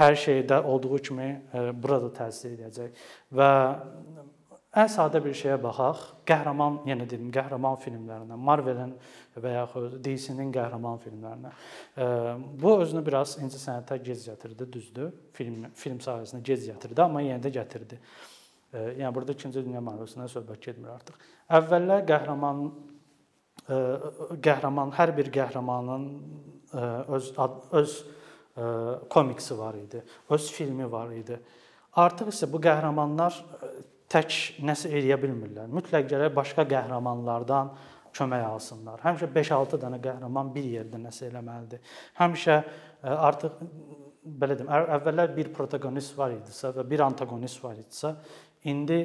hər 0.00 0.16
şeydə 0.24 0.62
olduğu 0.62 0.98
kimi 1.08 1.28
e, 1.28 1.64
burada 1.82 2.10
təsir 2.20 2.56
edəcək 2.56 3.06
və 3.34 3.50
ən 4.78 4.90
sadə 4.90 5.18
bir 5.24 5.34
şeyə 5.34 5.56
baxaq. 5.62 6.02
Qəhrəman, 6.30 6.80
yenə 6.86 7.06
dedim, 7.10 7.30
qəhrəman 7.34 7.78
filmlərinə, 7.82 8.36
Marvelin 8.38 8.92
və 9.34 9.54
yaxud 9.56 9.96
DC-nin 10.04 10.52
qəhrəman 10.54 11.00
filmlərinə. 11.02 11.50
Bu 12.60 12.76
özünü 12.84 13.02
biraz 13.06 13.36
incəsənətə 13.42 13.98
gec 14.04 14.28
gətirdi, 14.28 14.68
düzdür? 14.76 15.10
Film 15.34 15.66
film 15.74 15.98
sahəsinə 16.04 16.42
gec 16.46 16.68
gətirdi, 16.68 17.02
amma 17.02 17.24
yenə 17.26 17.42
də 17.42 17.50
gətirdi. 17.58 17.98
Yəni 18.70 19.10
burada 19.14 19.34
2-ci 19.34 19.64
dünya 19.64 19.82
müharibəsindən 19.82 20.30
söhbət 20.30 20.62
getmir 20.68 20.94
artıq. 20.94 21.18
Əvvəllər 21.58 22.06
qəhrəman 22.06 22.64
qəhrəman 24.46 24.94
hər 24.96 25.12
bir 25.16 25.30
qəhrəmanın 25.34 26.06
öz 27.16 27.32
öz 27.80 27.94
komiksi 29.10 29.56
var 29.58 29.74
idi, 29.78 30.02
öz 30.30 30.50
filmi 30.52 30.86
var 30.90 31.10
idi. 31.14 31.38
Artıq 31.98 32.30
isə 32.30 32.46
bu 32.50 32.60
qəhrəmanlar 32.62 33.34
tək 34.10 34.36
nəsə 34.66 34.90
eləyə 34.90 35.18
bilmirlər. 35.22 35.70
Mütləq 35.70 36.08
gərək 36.10 36.34
başqa 36.34 36.66
qəhrəmanlardan 36.70 37.72
kömək 38.16 38.44
alsınlar. 38.44 39.02
Həmişə 39.04 39.30
5-6 39.34 39.80
dənə 39.84 40.00
qəhrəman 40.02 40.50
bir 40.54 40.66
yerdə 40.66 40.98
nəsə 40.98 41.28
eləməlidir. 41.28 41.82
Həmişə 42.18 42.56
e, 42.58 43.12
artıq 43.14 43.60
belə 44.24 44.58
deyim, 44.58 44.70
əvvəllər 44.96 45.34
bir 45.36 45.50
protagonist 45.54 46.16
var 46.18 46.34
idisə 46.34 46.72
və 46.76 46.84
bir 46.90 47.04
antagonist 47.06 47.62
var 47.62 47.78
idisə, 47.78 48.14
indi 48.70 49.00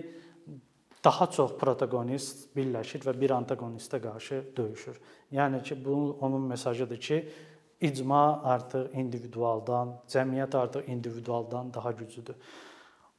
daha 1.06 1.28
çox 1.32 1.54
protagonist 1.62 2.48
birləşir 2.58 3.06
və 3.06 3.14
bir 3.20 3.36
antagonistə 3.36 4.02
qarşı 4.02 4.42
döyüşür. 4.58 4.98
Yəni 5.38 5.62
ki, 5.64 5.78
bu 5.86 6.18
onun 6.26 6.48
mesajıdır 6.50 7.02
ki, 7.08 7.20
icma 7.86 8.24
artıq 8.56 8.96
individualdan, 8.98 10.00
cəmiyyət 10.10 10.58
artıq 10.58 10.90
individualdan 10.90 11.74
daha 11.74 11.92
güclüdür. 11.92 12.36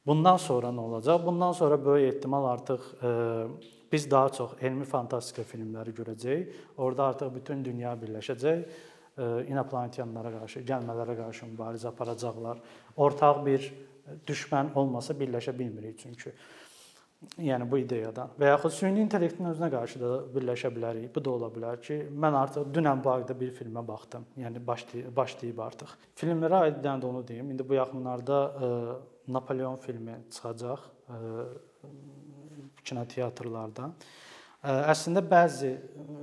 Bundan 0.07 0.37
sonra 0.39 0.71
nə 0.71 0.81
olacaq? 0.81 1.25
Bundan 1.27 1.53
sonra 1.53 1.79
böyük 1.85 2.15
ehtimal 2.15 2.45
artıq 2.53 2.83
e, 3.03 3.11
biz 3.93 4.11
daha 4.11 4.29
çox 4.29 4.53
elmi 4.61 4.85
fantastika 4.85 5.43
filmləri 5.43 5.95
görəcəyik. 5.97 6.53
Orda 6.77 7.09
artıq 7.11 7.33
bütün 7.35 7.65
dünya 7.65 7.95
birləşəcək. 7.99 8.63
E, 9.19 9.27
İnoplanetyanlara 9.51 10.31
qarşı, 10.39 10.63
gəlmələrə 10.69 11.17
qarşı 11.19 11.49
mübarizə 11.51 11.91
aparacaqlar. 11.91 12.63
Ortaq 12.97 13.43
bir 13.47 13.67
düşmən 14.29 14.71
olmasa 14.79 15.15
birləşə 15.19 15.59
bilmirik 15.59 15.99
çünki. 15.99 16.33
Yəni 17.41 17.65
bu 17.67 17.79
ideyadan 17.81 18.35
və 18.39 18.51
yaxud 18.53 18.75
süni 18.77 19.01
intellektin 19.01 19.49
özünə 19.49 19.71
qarşı 19.73 19.99
da 20.03 20.11
birləşə 20.35 20.69
bilərik. 20.71 21.09
Bu 21.15 21.23
da 21.25 21.31
ola 21.33 21.49
bilər 21.51 21.81
ki, 21.83 21.97
mən 22.13 22.37
artıq 22.37 22.69
dünən 22.77 23.01
bu 23.03 23.11
haqqda 23.11 23.35
bir 23.41 23.55
filmə 23.57 23.83
baxdım. 23.89 24.27
Yəni 24.39 24.61
başlayıb 24.67 25.17
başlayıb 25.17 25.63
artıq. 25.67 25.95
Filmlərə 26.21 26.61
aiddən 26.69 27.03
də 27.03 27.09
onu 27.09 27.27
deyim. 27.27 27.51
İndi 27.51 27.69
bu 27.69 27.75
yaxınlarda 27.75 28.41
e, 28.61 28.69
Napoleon 29.29 29.77
filmi 29.83 30.17
çıxacaq 30.31 30.85
kinoteatrlarda. 32.87 33.91
Əslində 34.67 35.23
bəzi 35.27 35.73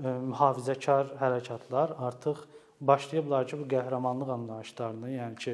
mühafizəkar 0.04 1.14
hərəkatlar 1.20 1.96
artıq 2.08 2.46
başlayıblar 2.84 3.48
ki, 3.48 3.60
bu 3.62 3.68
qəhrəmanlıq 3.72 4.32
anlayışlarını, 4.34 5.12
yəni 5.14 5.38
ki, 5.40 5.54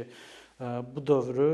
bu 0.96 1.04
dövrü 1.08 1.50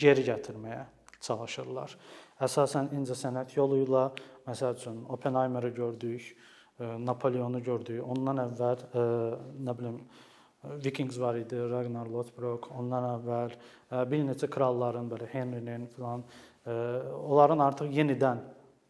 geri 0.00 0.24
gətirməyə 0.28 0.84
çalışırlar. 1.20 1.96
Əsasən 2.44 2.92
incəsənət 2.96 3.56
yolu 3.58 3.82
ilə, 3.82 4.04
məsəl 4.46 4.78
üçün 4.78 5.02
Oppenheimeri 5.10 5.74
gördük, 5.74 6.30
Napoleonu 6.78 7.60
gördük. 7.64 8.00
Ondan 8.06 8.38
əvvəl 8.44 8.84
nə 9.66 9.74
bilim 9.78 9.96
Vikings 10.64 11.20
var 11.20 11.36
idi, 11.38 11.56
Ragnar 11.70 12.08
Lothbrok, 12.10 12.70
ondan 12.74 13.04
əvvəl 13.14 13.52
bir 14.10 14.24
neçə 14.26 14.48
kralların 14.50 15.06
belə 15.10 15.28
Henrinin 15.30 15.86
filan 15.92 16.24
onların 16.66 17.62
artıq 17.62 17.92
yenidən 17.94 18.42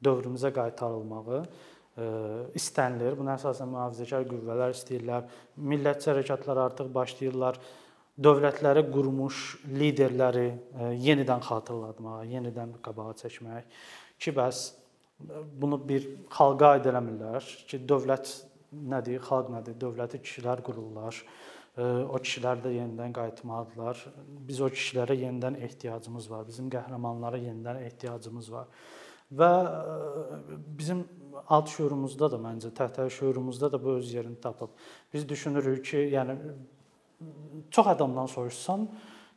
dövrümüzə 0.04 0.50
qaytarılmağı 0.56 1.42
istənilir. 2.58 3.18
Buna 3.18 3.36
əsasən 3.36 3.68
mühafizəkar 3.68 4.24
qüvvələr 4.30 4.72
istəyirlər. 4.76 5.28
Millətçi 5.60 6.10
hərəkatlar 6.12 6.62
artıq 6.64 6.88
başlayırlar 6.94 7.60
dövlətləri 8.18 8.82
qurmuş 8.90 9.42
liderləri 9.68 10.48
yenidən 11.04 11.44
xatırlatmağa, 11.46 12.24
yenidən 12.32 12.78
qabağa 12.82 13.12
çəkmək 13.20 13.68
ki, 14.18 14.32
bəs 14.34 14.64
bunu 15.58 15.78
bir 15.88 16.06
xalqa 16.32 16.74
aid 16.76 16.88
eləmirlər 16.90 17.46
ki, 17.68 17.82
dövlət 17.90 18.32
nədir, 18.72 19.20
xalq 19.24 19.52
nədir? 19.54 19.76
Dövləti 19.78 20.22
kişilər 20.22 20.62
qururlar. 20.66 21.18
O 21.78 22.18
kişilər 22.18 22.62
də 22.64 22.72
yenidən 22.74 23.12
qayıtmalıdırlar. 23.14 24.00
Biz 24.48 24.60
o 24.66 24.70
kişilərə 24.74 25.14
yenidən 25.14 25.60
ehtiyacımız 25.62 26.30
var. 26.30 26.46
Bizim 26.48 26.70
qəhrəmanlara 26.74 27.38
yenidən 27.38 27.84
ehtiyacımız 27.86 28.52
var. 28.52 28.66
Və 29.30 29.50
bizim 30.78 31.04
alt 31.46 31.68
şüurumuzda 31.70 32.30
da 32.32 32.40
məncə, 32.40 32.72
təhta 32.74 33.06
şüurumuzda 33.12 33.70
da 33.72 33.84
bu 33.84 33.98
öz 34.00 34.14
yerini 34.14 34.40
tapıb. 34.40 34.74
Biz 35.14 35.28
düşünürük 35.28 35.84
ki, 35.84 35.96
yəni 36.16 36.36
çox 37.70 37.86
adamdan 37.94 38.26
soruşsan, 38.26 38.88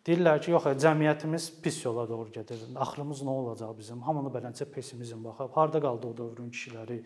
deyirlər 0.07 0.39
ki, 0.41 0.51
yox, 0.55 0.65
cəmiyyətimiz 0.81 1.49
pis 1.61 1.83
yola 1.85 2.07
doğru 2.09 2.31
gedir. 2.31 2.63
Axırımız 2.75 3.21
nə 3.27 3.35
olacaq 3.43 3.75
bizim? 3.77 4.01
Hamını 4.01 4.31
beləcə 4.33 4.65
pessimizm 4.71 5.23
baxıb. 5.27 5.51
Harda 5.55 5.81
qaldı 5.81 6.07
o 6.07 6.17
dövrün 6.17 6.49
kişiləri? 6.49 7.01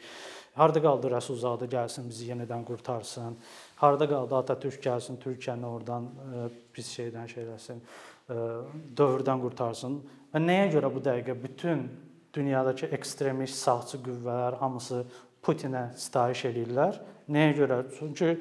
Harda 0.56 0.82
qaldı 0.86 1.12
Rəsulzadə 1.18 1.68
gəlsin 1.72 2.08
bizi 2.10 2.30
yenidən 2.32 2.64
qurtarsın? 2.70 3.36
Harda 3.76 4.08
qaldı 4.10 4.36
Atatürk 4.38 4.80
gəlsin, 4.84 5.20
Türkiyəni 5.20 5.68
oradan 5.68 6.08
ə, 6.08 6.48
pis 6.74 6.90
şeydən 6.96 7.28
şeyləsin, 7.32 7.82
ə, 8.32 8.38
dövrdən 8.98 9.42
qurtarsın? 9.44 9.98
Və 10.34 10.42
nəyə 10.44 10.70
görə 10.78 10.92
bu 10.94 11.04
dəqiqə 11.04 11.36
bütün 11.42 11.86
dünyadakı 12.36 12.88
ekstremist 12.96 13.60
sağçı 13.64 14.00
qüvvələr 14.06 14.60
hamısı 14.62 15.04
Putinə 15.46 15.90
sitayiş 16.00 16.46
eləyirlər? 16.50 17.02
Nəyə 17.30 17.52
görə? 17.60 17.82
Çünki 18.00 18.32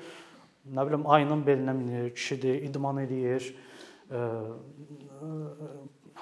nə 0.73 0.87
bilim 0.89 1.05
ayının 1.11 1.43
belinə 1.47 1.75
minir, 1.77 2.09
kişidir, 2.15 2.63
idman 2.71 3.03
eləyir. 3.03 3.51
Ə, 4.11 4.23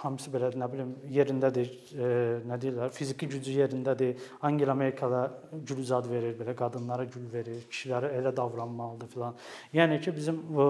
hamısı 0.00 0.32
belə 0.32 0.50
nə 0.58 0.68
bilim 0.72 0.92
yerindədir, 1.12 1.70
ə, 1.92 2.10
nə 2.48 2.58
deyirlər, 2.62 2.92
fiziki 2.96 3.28
gücü 3.34 3.56
yerindədir. 3.60 4.20
Angela 4.48 4.74
Merkel-ə 4.78 5.22
gül 5.68 5.82
zad 5.86 6.08
verir, 6.10 6.34
belə 6.38 6.56
qadınlara 6.58 7.06
gül 7.12 7.26
verir, 7.32 7.64
kişilərə 7.70 8.12
elə 8.18 8.34
davranmalıdır 8.36 9.12
filan. 9.12 9.40
Yəni 9.76 10.00
ki, 10.04 10.14
bizim 10.16 10.40
bu 10.48 10.68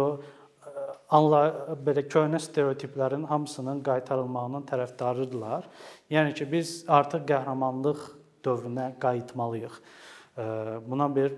anla 1.13 1.43
belə 1.85 2.07
köhnə 2.09 2.41
stereotiplərin 2.43 3.27
hamısının 3.31 3.83
qaytarılmağının 3.87 4.67
tərəfdarıdırlar. 4.71 5.69
Yəni 6.13 6.35
ki, 6.39 6.49
biz 6.53 6.77
artıq 6.89 7.27
qəhrəmanlıq 7.31 8.07
dövrünə 8.45 8.93
qayıtmalıyıq. 9.03 9.81
Buna 10.89 11.09
bir 11.15 11.35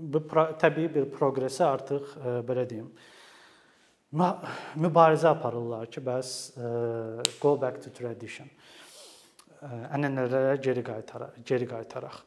bu 0.00 0.22
təbii 0.58 0.94
bir 0.94 1.10
proqresi 1.12 1.64
artıq 1.64 2.04
e, 2.16 2.34
belə 2.48 2.64
deyim 2.70 2.88
mübarizə 4.12 5.30
aparırlar 5.30 5.86
ki, 5.90 6.02
bəs 6.06 6.32
e, 6.56 6.70
go 7.42 7.54
back 7.60 7.78
to 7.84 7.92
tradition. 7.94 8.50
E, 9.60 9.70
ənənələrə 9.94 10.58
geri 10.64 10.82
qaytaraq, 10.86 11.38
geri 11.46 11.70
qaytaraq. 11.70 12.26